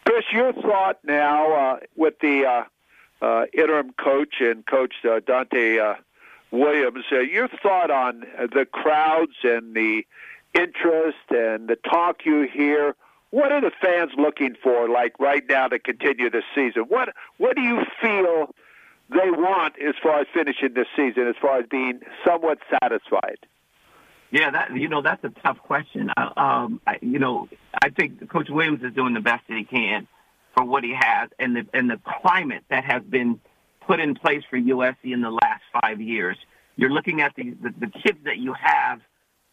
[0.05, 2.45] Chris, your thought now uh, with the
[3.21, 5.95] uh, interim coach and coach uh, Donte uh,
[6.51, 7.05] Williams.
[7.11, 10.03] Uh, your thought on the crowds and the
[10.53, 12.95] interest and the talk you hear.
[13.31, 16.83] What are the fans looking for, like right now, to continue this season?
[16.83, 18.53] What What do you feel
[19.09, 23.39] they want as far as finishing this season, as far as being somewhat satisfied?
[24.29, 26.11] Yeah, that you know that's a tough question.
[26.15, 27.49] Uh, um, I, you know,
[27.81, 30.07] I think Coach Williams is doing the best that he can
[30.55, 33.39] for what he has, and the and the climate that has been
[33.81, 36.37] put in place for USC in the last five years.
[36.75, 39.01] You're looking at the the, the kids that you have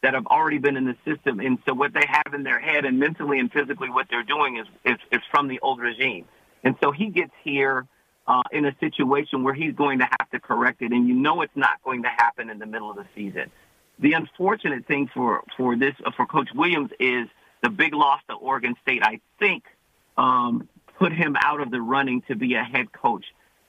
[0.03, 1.40] that have already been in the system.
[1.40, 4.57] And so what they have in their head and mentally and physically what they're doing
[4.57, 6.24] is, is, is from the old regime.
[6.64, 7.86] And so he gets here
[8.26, 10.92] uh, in a situation where he's going to have to correct it.
[10.92, 13.51] And you know it's not going to happen in the middle of the season.
[13.98, 17.28] The unfortunate thing for, for this, for Coach Williams is
[17.62, 19.64] the big loss to Oregon State, I think,
[20.16, 20.68] um,
[21.01, 23.24] put him out of the running to be a head coach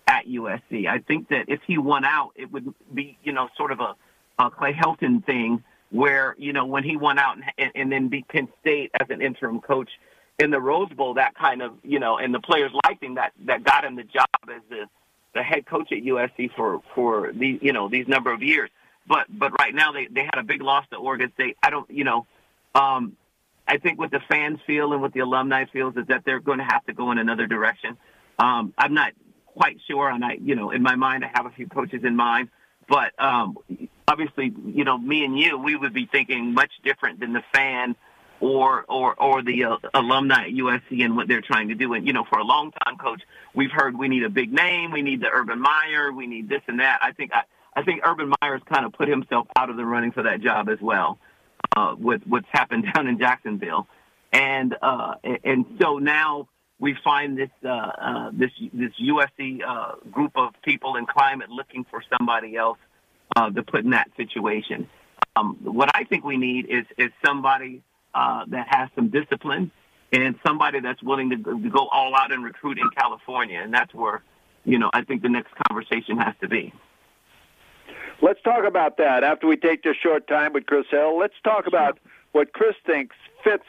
[0.08, 0.88] at USC.
[0.88, 3.96] I think that if he won out, it would be, you know, sort of a,
[4.38, 8.28] a Clay Helton thing where you know when he won out and, and then beat
[8.28, 9.90] Penn State as an interim coach
[10.40, 13.34] in the Rose Bowl, that kind of you know, and the players liked him that
[13.46, 14.86] that got him the job as the
[15.34, 18.70] the head coach at USC for for these you know these number of years.
[19.08, 21.58] But but right now they they had a big loss to Oregon State.
[21.62, 22.26] I don't you know.
[22.74, 23.18] Um,
[23.72, 26.58] I think what the fans feel and what the alumni feels is that they're going
[26.58, 27.98] to have to go in another direction.
[28.38, 29.14] Um, I'm not
[29.46, 32.18] quite sure, and I, you know, in my mind, I have a few coaches in
[32.18, 32.50] mind,
[32.90, 33.58] but um,
[34.10, 37.96] obviously, you know, me and you, we would be thinking much different than the fan
[38.42, 41.94] or or or the uh, alumni at USC and what they're trying to do.
[41.94, 43.22] And you know, for a long time, coach,
[43.54, 46.62] we've heard we need a big name, we need the Urban Meyer, we need this
[46.68, 47.00] and that.
[47.02, 47.44] I think I,
[47.74, 50.68] I think Urban Meyer's kind of put himself out of the running for that job
[50.68, 51.20] as well,
[51.76, 53.88] uh, with what's happened down in Jacksonville,
[54.32, 56.48] and uh, and so now
[56.82, 61.86] we find this uh, uh, this this USC uh, group of people in climate looking
[61.90, 62.80] for somebody else
[63.36, 64.90] uh, to put in that situation.
[65.36, 69.72] Um, what I think we need is is somebody uh, that has some discipline
[70.12, 73.94] and somebody that's willing to, to go all out and recruit in California, and that's
[73.94, 74.24] where
[74.66, 76.74] you know I think the next conversation has to be.
[78.22, 81.18] Let's talk about that after we take this short time with Chris Hale.
[81.18, 81.98] Let's talk about
[82.34, 83.66] what Chris thinks fits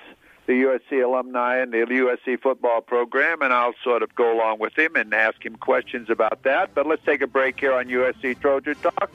[0.47, 4.77] the USC alumni and the USC football program, and I'll sort of go along with
[4.77, 6.75] him and ask him questions about that.
[6.75, 9.11] But let's take a break here on USC Trojan Talk.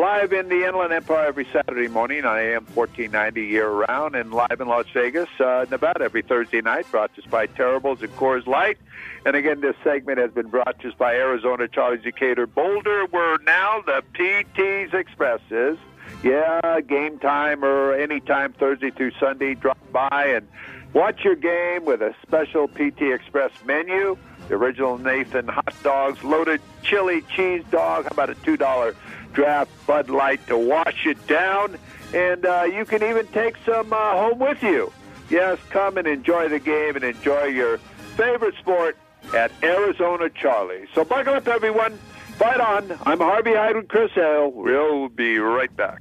[0.00, 4.58] Live in the Inland Empire every Saturday morning on AM 1490 year round, and live
[4.58, 8.46] in Las Vegas, uh, Nevada every Thursday night, brought to us by Terribles and Coors
[8.46, 8.78] Light.
[9.26, 13.36] And again, this segment has been brought to us by Arizona Charlie's Decatur Boulder, where
[13.40, 15.76] now the PT's Express is.
[16.24, 20.48] Yeah, game time or anytime Thursday through Sunday, drop by and
[20.94, 24.16] watch your game with a special PT Express menu.
[24.48, 28.04] The original Nathan hot dogs, loaded chili cheese dog.
[28.04, 28.96] How about a two dollar
[29.32, 31.76] draft Bud Light to wash it down?
[32.14, 34.92] And uh, you can even take some uh, home with you.
[35.28, 37.78] Yes, come and enjoy the game and enjoy your
[38.16, 38.96] favorite sport
[39.34, 40.86] at Arizona Charlie.
[40.94, 41.98] So buckle up, everyone.
[42.36, 42.98] Fight on.
[43.04, 44.50] I'm Harvey Hyde with Chris Hale.
[44.50, 46.00] We'll be right back.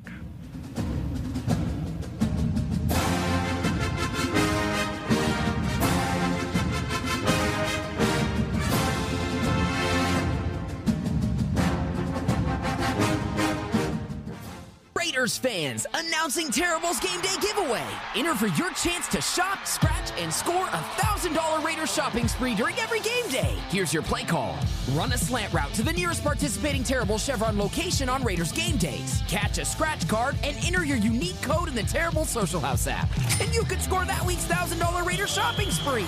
[15.20, 17.86] Raiders fans, announcing Terrible's Game Day giveaway.
[18.16, 22.78] Enter for your chance to shop, scratch, and score a $1,000 Raiders shopping spree during
[22.78, 23.54] every game day.
[23.68, 24.58] Here's your play call.
[24.94, 29.22] Run a slant route to the nearest participating Terrible Chevron location on Raiders game days.
[29.28, 33.10] Catch a scratch card and enter your unique code in the Terrible Social House app.
[33.42, 36.08] And you could score that week's $1,000 Raiders shopping spree.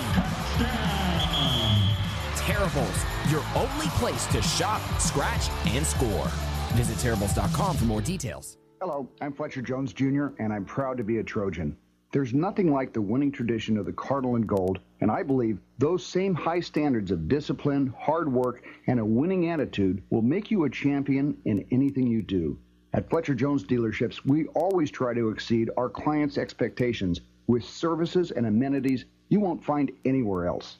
[2.36, 6.28] Terribles, your only place to shop, scratch, and score.
[6.76, 8.56] Visit Terribles.com for more details.
[8.84, 11.76] Hello, I'm Fletcher Jones Jr., and I'm proud to be a Trojan.
[12.10, 16.04] There's nothing like the winning tradition of the Cardinal and Gold, and I believe those
[16.04, 20.68] same high standards of discipline, hard work, and a winning attitude will make you a
[20.68, 22.58] champion in anything you do.
[22.92, 28.46] At Fletcher Jones dealerships, we always try to exceed our clients' expectations with services and
[28.46, 30.78] amenities you won't find anywhere else.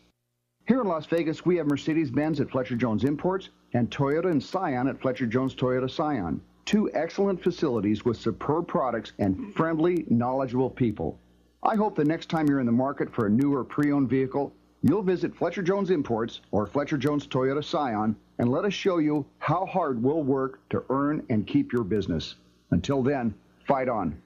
[0.66, 4.42] Here in Las Vegas, we have Mercedes Benz at Fletcher Jones Imports and Toyota and
[4.42, 6.40] Scion at Fletcher Jones Toyota Scion.
[6.64, 11.18] Two excellent facilities with superb products and friendly, knowledgeable people.
[11.62, 14.08] I hope the next time you're in the market for a new or pre owned
[14.08, 14.52] vehicle,
[14.82, 19.24] you'll visit Fletcher Jones Imports or Fletcher Jones Toyota Scion and let us show you
[19.38, 22.36] how hard we'll work to earn and keep your business.
[22.70, 23.34] Until then,
[23.66, 24.20] fight on.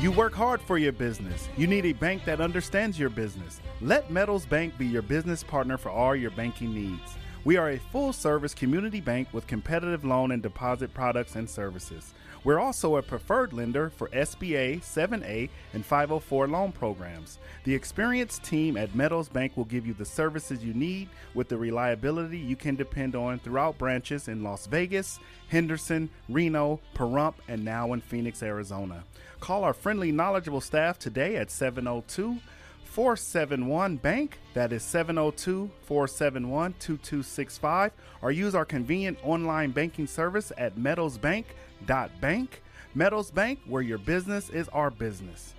[0.00, 1.48] You work hard for your business.
[1.56, 3.60] You need a bank that understands your business.
[3.82, 7.18] Let Meadows Bank be your business partner for all your banking needs.
[7.42, 12.12] We are a full service community bank with competitive loan and deposit products and services.
[12.44, 17.38] We're also a preferred lender for SBA, 7A, and 504 loan programs.
[17.64, 21.56] The experienced team at Meadows Bank will give you the services you need with the
[21.56, 25.18] reliability you can depend on throughout branches in Las Vegas,
[25.48, 29.02] Henderson, Reno, Pahrump, and now in Phoenix, Arizona.
[29.40, 32.36] Call our friendly, knowledgeable staff today at 702
[33.00, 34.38] 471 Bank.
[34.52, 37.92] That is 702 471 2265.
[38.20, 42.62] Or use our convenient online banking service at meadowsbank.bank.
[42.94, 45.54] Meadows Bank, where your business is our business.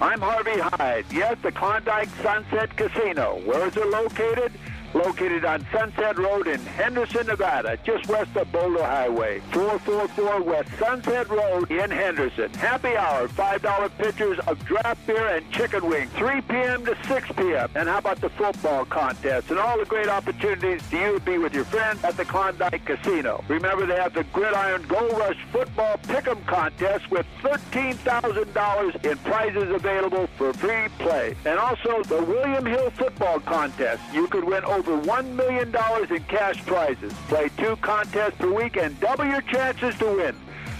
[0.00, 1.04] I'm Harvey Hyde.
[1.12, 3.42] Yes, the Klondike Sunset Casino.
[3.44, 4.50] Where is it located?
[4.94, 9.40] Located on Sunset Road in Henderson, Nevada, just west of Boulder Highway.
[9.52, 12.52] 444 West Sunset Road in Henderson.
[12.54, 16.84] Happy hour, $5 pitchers of draft beer and chicken wings, 3 p.m.
[16.84, 17.70] to 6 p.m.
[17.74, 21.38] And how about the football contest and all the great opportunities for you to be
[21.38, 23.44] with your friends at the Klondike Casino.
[23.48, 30.26] Remember, they have the Gridiron Gold Rush Football Pick'em Contest with $13,000 in prizes available
[30.36, 31.36] for free play.
[31.44, 34.02] And also the William Hill Football Contest.
[34.12, 37.12] You could win over over $1 million in cash prizes.
[37.28, 40.34] Play two contests per week and double your chances to win.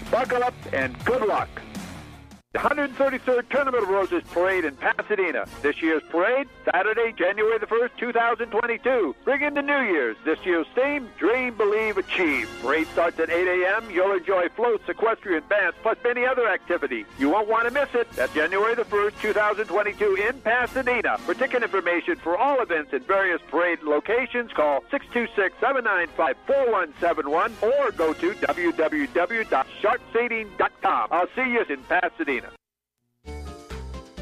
[0.09, 1.49] Buckle up and good luck.
[2.53, 5.45] The 133rd Tournament of Roses Parade in Pasadena.
[5.61, 9.15] This year's parade, Saturday, January the 1st, 2022.
[9.23, 10.17] Bring in the New Year's.
[10.25, 12.49] This year's theme, Dream, Believe, Achieve.
[12.61, 13.89] Parade starts at 8 a.m.
[13.89, 17.05] You'll enjoy floats, equestrian bands, plus many other activities.
[17.17, 18.11] You won't want to miss it.
[18.11, 21.19] That's January the 1st, 2022 in Pasadena.
[21.19, 28.33] For ticket information for all events in various parade locations, call 626-795-4171 or go to
[28.33, 31.07] www.sharpseating.com.
[31.11, 32.40] I'll see you in Pasadena.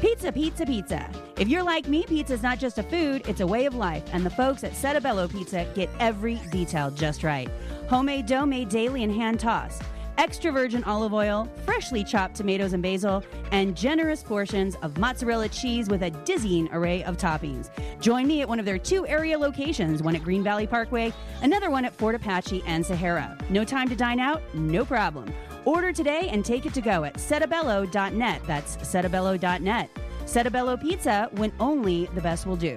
[0.00, 1.10] Pizza, pizza, pizza.
[1.36, 4.02] If you're like me, pizza is not just a food, it's a way of life,
[4.14, 7.50] and the folks at Settebello Pizza get every detail just right.
[7.90, 9.82] Homemade dough made daily and hand tossed.
[10.20, 15.88] Extra virgin olive oil, freshly chopped tomatoes and basil, and generous portions of mozzarella cheese
[15.88, 17.70] with a dizzying array of toppings.
[18.02, 21.10] Join me at one of their two area locations, one at Green Valley Parkway,
[21.40, 23.34] another one at Fort Apache and Sahara.
[23.48, 24.42] No time to dine out?
[24.52, 25.32] No problem.
[25.64, 28.42] Order today and take it to go at settebello.net.
[28.46, 29.90] That's settebello.net.
[30.26, 32.76] Settebello Pizza when only the best will do.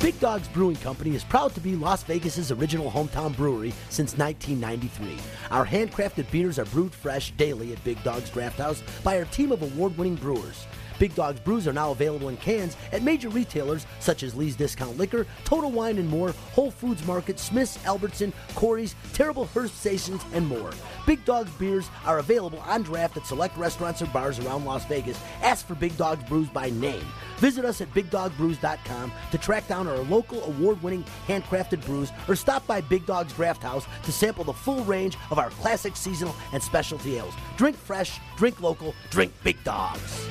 [0.00, 5.18] Big Dogs Brewing Company is proud to be Las Vegas's original hometown brewery since 1993.
[5.50, 9.50] Our handcrafted beers are brewed fresh daily at Big Dogs Draft House by our team
[9.50, 10.66] of award-winning brewers.
[11.00, 14.96] Big Dogs brews are now available in cans at major retailers such as Lee's Discount
[14.98, 20.46] Liquor, Total Wine and more, Whole Foods Market, Smith's, Albertson, Corey's, Terrible Herbst Stations, and
[20.46, 20.70] more.
[21.06, 25.20] Big Dogs beers are available on draft at select restaurants or bars around Las Vegas.
[25.42, 27.04] Ask for Big Dogs Brews by name.
[27.38, 32.80] Visit us at BigDogBrews.com to track down our local award-winning handcrafted brews or stop by
[32.80, 37.16] Big Dogs Draft House to sample the full range of our classic seasonal and specialty
[37.16, 37.34] ales.
[37.56, 40.28] Drink fresh, drink local, drink Big Dogs.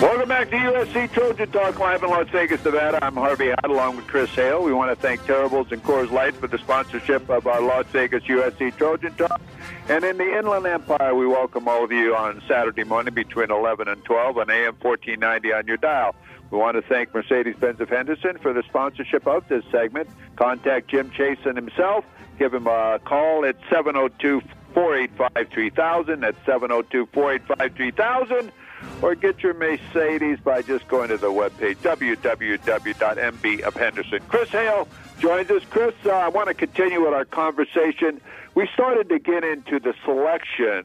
[0.00, 2.98] Welcome back to USC Trojan Talk live in Las Vegas, Nevada.
[3.02, 4.62] I'm Harvey Hyde along with Chris Hale.
[4.62, 8.24] We want to thank Terribles and Coors Light for the sponsorship of our Las Vegas
[8.24, 9.40] USC Trojan Talk.
[9.88, 13.86] And in the Inland Empire, we welcome all of you on Saturday morning between 11
[13.86, 16.14] and 12 on AM 1490 on your dial.
[16.50, 20.08] We want to thank Mercedes-Benz of Henderson for the sponsorship of this segment.
[20.34, 22.04] Contact Jim Chasen himself.
[22.38, 24.42] Give him a call at 702
[24.74, 26.20] 485 3000.
[26.20, 28.52] That's 702 485 3000
[29.02, 34.20] or get your Mercedes by just going to the webpage, www.mb of Henderson.
[34.28, 35.62] Chris Hale joins us.
[35.70, 38.20] Chris, uh, I want to continue with our conversation.
[38.54, 40.84] We started to get into the selection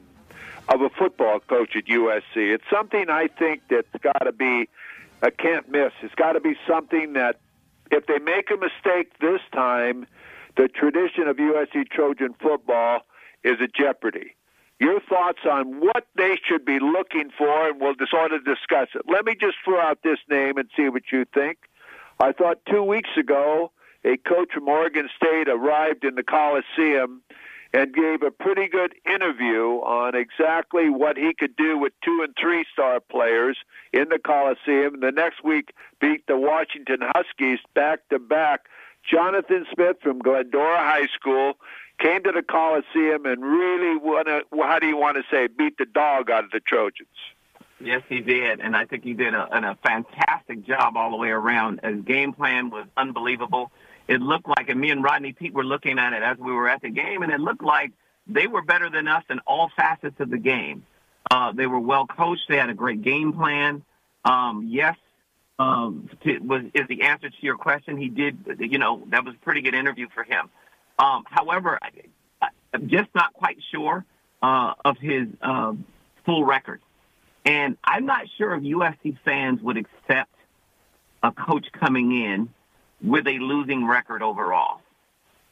[0.68, 2.22] of a football coach at USC.
[2.36, 4.68] It's something I think that's got to be
[5.22, 5.92] a can't miss.
[6.02, 7.40] It's got to be something that
[7.90, 10.06] if they make a mistake this time,
[10.56, 13.00] the tradition of USC Trojan football
[13.42, 14.36] is a jeopardy
[14.80, 18.88] your thoughts on what they should be looking for, and we'll just sort of discuss
[18.94, 19.02] it.
[19.06, 21.58] Let me just throw out this name and see what you think.
[22.18, 23.72] I thought two weeks ago,
[24.04, 27.20] a coach from Oregon State arrived in the Coliseum
[27.72, 32.34] and gave a pretty good interview on exactly what he could do with two and
[32.40, 33.58] three star players
[33.92, 35.00] in the Coliseum.
[35.00, 38.62] The next week, beat the Washington Huskies back to back.
[39.08, 41.54] Jonathan Smith from Glendora High School
[42.00, 45.86] came to the Coliseum and really wanna, how do you want to say, beat the
[45.86, 47.08] dog out of the Trojans.
[47.82, 51.30] Yes, he did, and I think he did a, a fantastic job all the way
[51.30, 51.80] around.
[51.82, 53.70] His game plan was unbelievable.
[54.06, 56.68] It looked like, and me and Rodney Peete were looking at it as we were
[56.68, 57.92] at the game, and it looked like
[58.26, 60.84] they were better than us in all facets of the game.
[61.30, 62.42] Uh, they were well coached.
[62.48, 63.82] They had a great game plan.
[64.24, 64.96] Um, yes,
[65.58, 67.96] um, to, was is the answer to your question.
[67.96, 68.58] He did.
[68.58, 70.50] You know, that was a pretty good interview for him.
[71.00, 74.04] Um, however, I, I'm just not quite sure
[74.42, 75.72] uh, of his uh,
[76.26, 76.80] full record,
[77.46, 80.34] and I'm not sure if USC fans would accept
[81.22, 82.50] a coach coming in
[83.02, 84.82] with a losing record overall.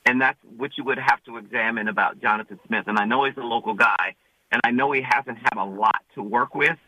[0.04, 2.84] And that's what you would have to examine about Jonathan Smith.
[2.86, 4.14] And I know he's a local guy,
[4.50, 6.78] and I know he hasn't had a lot to work with,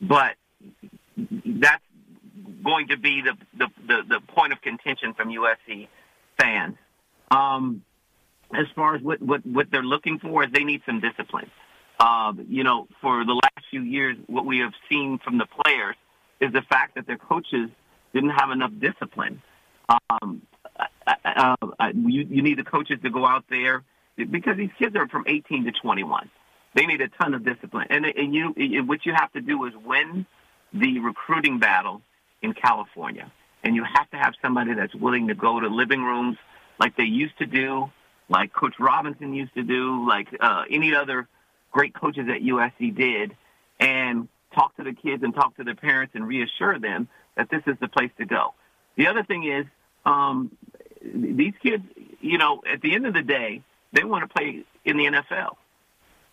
[0.00, 0.34] but
[1.16, 1.82] that's
[2.64, 5.88] going to be the, the, the, the point of contention from USC
[6.38, 6.76] fans.
[7.30, 7.82] Um,
[8.54, 11.50] as far as what, what, what they're looking for is they need some discipline.
[12.00, 15.96] Um, you know, for the last few years, what we have seen from the players
[16.40, 17.70] is the fact that their coaches
[18.14, 19.42] didn't have enough discipline.
[19.88, 20.42] Um,
[20.78, 23.82] uh, uh, you, you need the coaches to go out there
[24.16, 26.30] because these kids are from 18 to 21.
[26.74, 29.72] They need a ton of discipline, and, and you, what you have to do is
[29.84, 30.26] win
[30.72, 32.02] the recruiting battle
[32.42, 33.32] in California,
[33.64, 36.36] and you have to have somebody that's willing to go to living rooms
[36.78, 37.90] like they used to do,
[38.28, 41.28] like Coach Robinson used to do, like uh, any other
[41.70, 43.36] great coaches at USC did,
[43.80, 47.62] and talk to the kids and talk to their parents and reassure them that this
[47.66, 48.54] is the place to go.
[48.96, 49.66] The other thing is,
[50.04, 50.50] um,
[51.02, 51.84] these kids,
[52.20, 53.62] you know, at the end of the day,
[53.92, 55.56] they want to play in the NFL.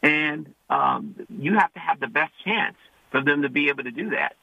[0.02, 2.76] And um, you have to have the best chance
[3.12, 4.36] for them to be able to do that.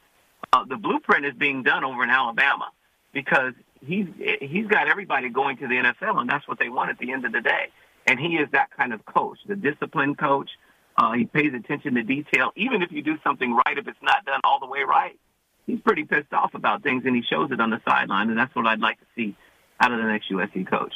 [0.51, 2.69] Uh, the blueprint is being done over in Alabama
[3.13, 3.53] because
[3.85, 4.07] he's
[4.41, 7.25] he's got everybody going to the NFL, and that's what they want at the end
[7.25, 7.69] of the day.
[8.05, 10.49] And he is that kind of coach, the disciplined coach.
[10.97, 12.51] Uh, he pays attention to detail.
[12.55, 15.17] Even if you do something right, if it's not done all the way right,
[15.65, 18.29] he's pretty pissed off about things, and he shows it on the sideline.
[18.29, 19.35] And that's what I'd like to see
[19.79, 20.93] out of the next USC coach.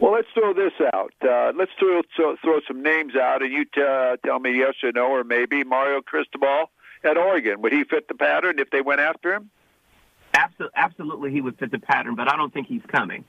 [0.00, 1.14] Well, let's throw this out.
[1.22, 4.74] Uh, let's throw, throw throw some names out, and you t- uh, tell me yes
[4.82, 6.70] or no, or maybe Mario Cristobal
[7.04, 7.62] at Oregon.
[7.62, 9.50] Would he fit the pattern if they went after him?
[10.34, 13.24] Absolutely, absolutely, he would fit the pattern, but I don't think he's coming.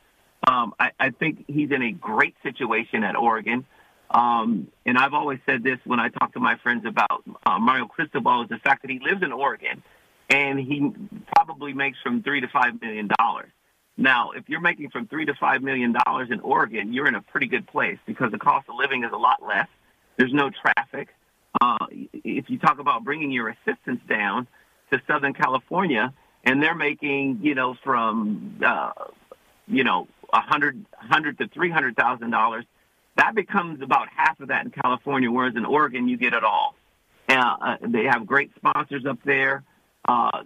[0.48, 3.66] Um, I, I think he's in a great situation at Oregon.
[4.12, 7.86] Um, and I've always said this when I talk to my friends about uh, Mario
[7.86, 9.82] Cristobal is the fact that he lives in Oregon
[10.30, 10.92] and he
[11.36, 13.50] probably makes from three to five million dollars.
[13.98, 17.22] Now, if you're making from three to five million dollars in Oregon, you're in a
[17.22, 19.68] pretty good place because the cost of living is a lot less.
[20.18, 21.10] There's no traffic.
[21.62, 24.48] Uh, if you talk about bringing your assistants down
[24.92, 26.14] to Southern California,
[26.46, 28.92] and they're making, you know, from, uh,
[29.68, 32.66] you know, a hundred, hundred to three hundred thousand dollars,
[33.18, 35.32] that becomes about half of that in California.
[35.32, 36.76] Whereas in Oregon, you get it all.
[37.28, 39.64] Uh, uh, they have great sponsors up there
[40.08, 40.44] uh,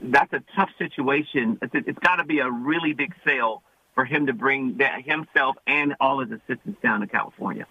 [0.00, 1.58] that's a tough situation.
[1.60, 3.62] It's, it's got to be a really big sale
[3.94, 7.66] for him to bring that, himself and all his assistants down to California.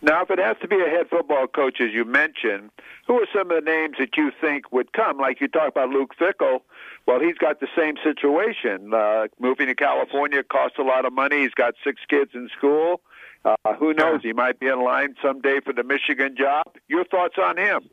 [0.00, 2.70] Now, if it has to be a head football coach, as you mentioned,
[3.06, 5.18] who are some of the names that you think would come?
[5.18, 6.60] Like you talk about Luke Fickell.
[7.06, 8.94] Well, he's got the same situation.
[8.94, 11.40] Uh, moving to California costs a lot of money.
[11.40, 13.00] He's got six kids in school.
[13.44, 14.22] Uh, who knows?
[14.22, 16.66] He might be in line someday for the Michigan job.
[16.86, 17.88] Your thoughts on him?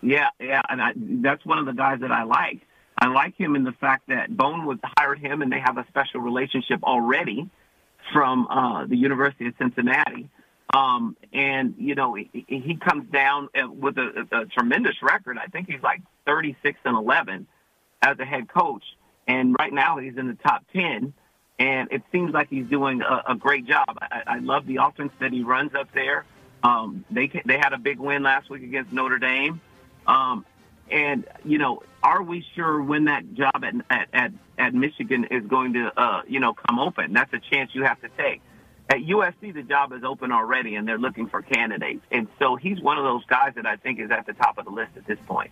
[0.00, 2.60] Yeah, yeah, and I, that's one of the guys that I like.
[2.98, 6.20] I like him in the fact that Bonewood hired him, and they have a special
[6.20, 7.48] relationship already
[8.12, 10.28] from uh, the University of Cincinnati.
[10.72, 13.48] Um, and you know, he, he comes down
[13.78, 15.38] with a, a tremendous record.
[15.38, 17.46] I think he's like 36 and 11
[18.00, 18.84] as a head coach,
[19.26, 21.12] and right now he's in the top 10.
[21.58, 23.86] And it seems like he's doing a, a great job.
[24.00, 26.24] I, I love the offense that he runs up there.
[26.62, 29.60] Um, they they had a big win last week against Notre Dame.
[30.06, 30.44] Um,
[30.90, 35.44] and you know, are we sure when that job at at at, at Michigan is
[35.46, 37.12] going to uh, you know come open?
[37.12, 38.40] That's a chance you have to take.
[38.92, 42.04] At USC, the job is open already, and they're looking for candidates.
[42.10, 44.66] And so he's one of those guys that I think is at the top of
[44.66, 45.50] the list at this point.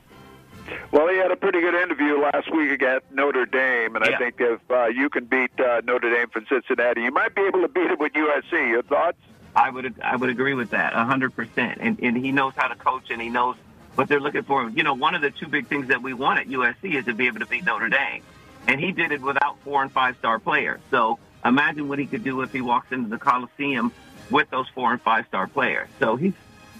[0.92, 4.14] Well, he had a pretty good interview last week against Notre Dame, and yeah.
[4.14, 7.40] I think if uh, you can beat uh, Notre Dame from Cincinnati, you might be
[7.40, 8.68] able to beat it with USC.
[8.68, 9.16] Your thoughts?
[9.56, 11.78] I would I would agree with that a hundred percent.
[11.80, 13.56] And and he knows how to coach, and he knows
[13.94, 14.68] what they're looking for.
[14.68, 17.14] You know, one of the two big things that we want at USC is to
[17.14, 18.22] be able to beat Notre Dame.
[18.68, 20.80] And he did it without four and five star players.
[20.90, 23.92] So imagine what he could do if he walks into the Coliseum
[24.30, 25.88] with those four and five star players.
[25.98, 26.34] So he's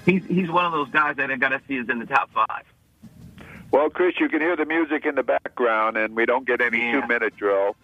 [0.04, 2.30] he's he's one of those guys that I got to see is in the top
[2.32, 2.64] five.
[3.70, 6.78] Well, Chris, you can hear the music in the background, and we don't get any
[6.78, 7.00] yeah.
[7.00, 7.76] two minute drill.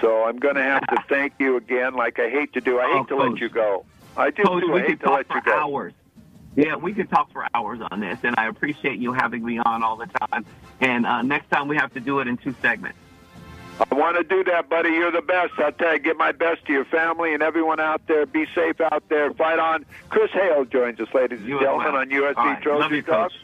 [0.00, 2.78] So I'm going to have to thank you again, like I hate to do.
[2.78, 3.30] I hate oh, to Coach.
[3.32, 3.84] let you go.
[4.16, 4.42] I do.
[4.42, 4.72] Coach, too.
[4.72, 5.58] we I hate could to let for you go.
[5.58, 5.92] hours.
[6.54, 9.82] Yeah, we could talk for hours on this, and I appreciate you having me on
[9.82, 10.44] all the time.
[10.80, 12.98] And uh, next time we have to do it in two segments.
[13.80, 14.90] I want to do that, buddy.
[14.90, 15.52] You're the best.
[15.58, 18.26] I'll tell you, give my best to your family and everyone out there.
[18.26, 19.32] Be safe out there.
[19.32, 19.84] Fight on.
[20.10, 22.00] Chris Hale joins us, ladies and You gentlemen, well.
[22.02, 22.62] on USC right.
[22.62, 23.30] Trojan Love you, Talk.
[23.32, 23.40] Coach.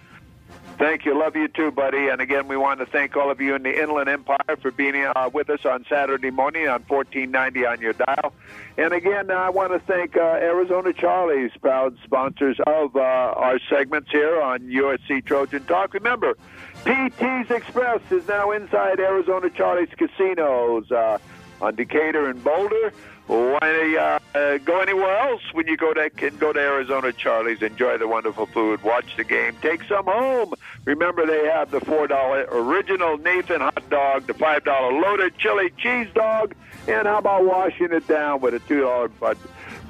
[0.79, 1.19] Thank you.
[1.19, 2.07] Love you too, buddy.
[2.09, 4.95] And again, we want to thank all of you in the Inland Empire for being
[4.95, 8.33] uh, with us on Saturday morning on 1490 on your dial.
[8.77, 14.11] And again, I want to thank uh, Arizona Charlie's proud sponsors of uh, our segments
[14.13, 15.95] here on USC Trojan Talk.
[15.95, 16.37] Remember,
[16.85, 21.19] PT's Express is now inside Arizona Charlie's casinos uh,
[21.61, 22.93] on Decatur and Boulder.
[23.27, 27.61] Why uh, uh, go anywhere else when you go to can go to Arizona Charlie's,
[27.61, 30.55] enjoy the wonderful food, watch the game, take some home.
[30.87, 35.71] Remember, they have the four dollar original Nathan hot dog, the five dollar loaded chili
[35.77, 36.55] cheese dog,
[36.87, 39.37] and how about washing it down with a two dollar Bud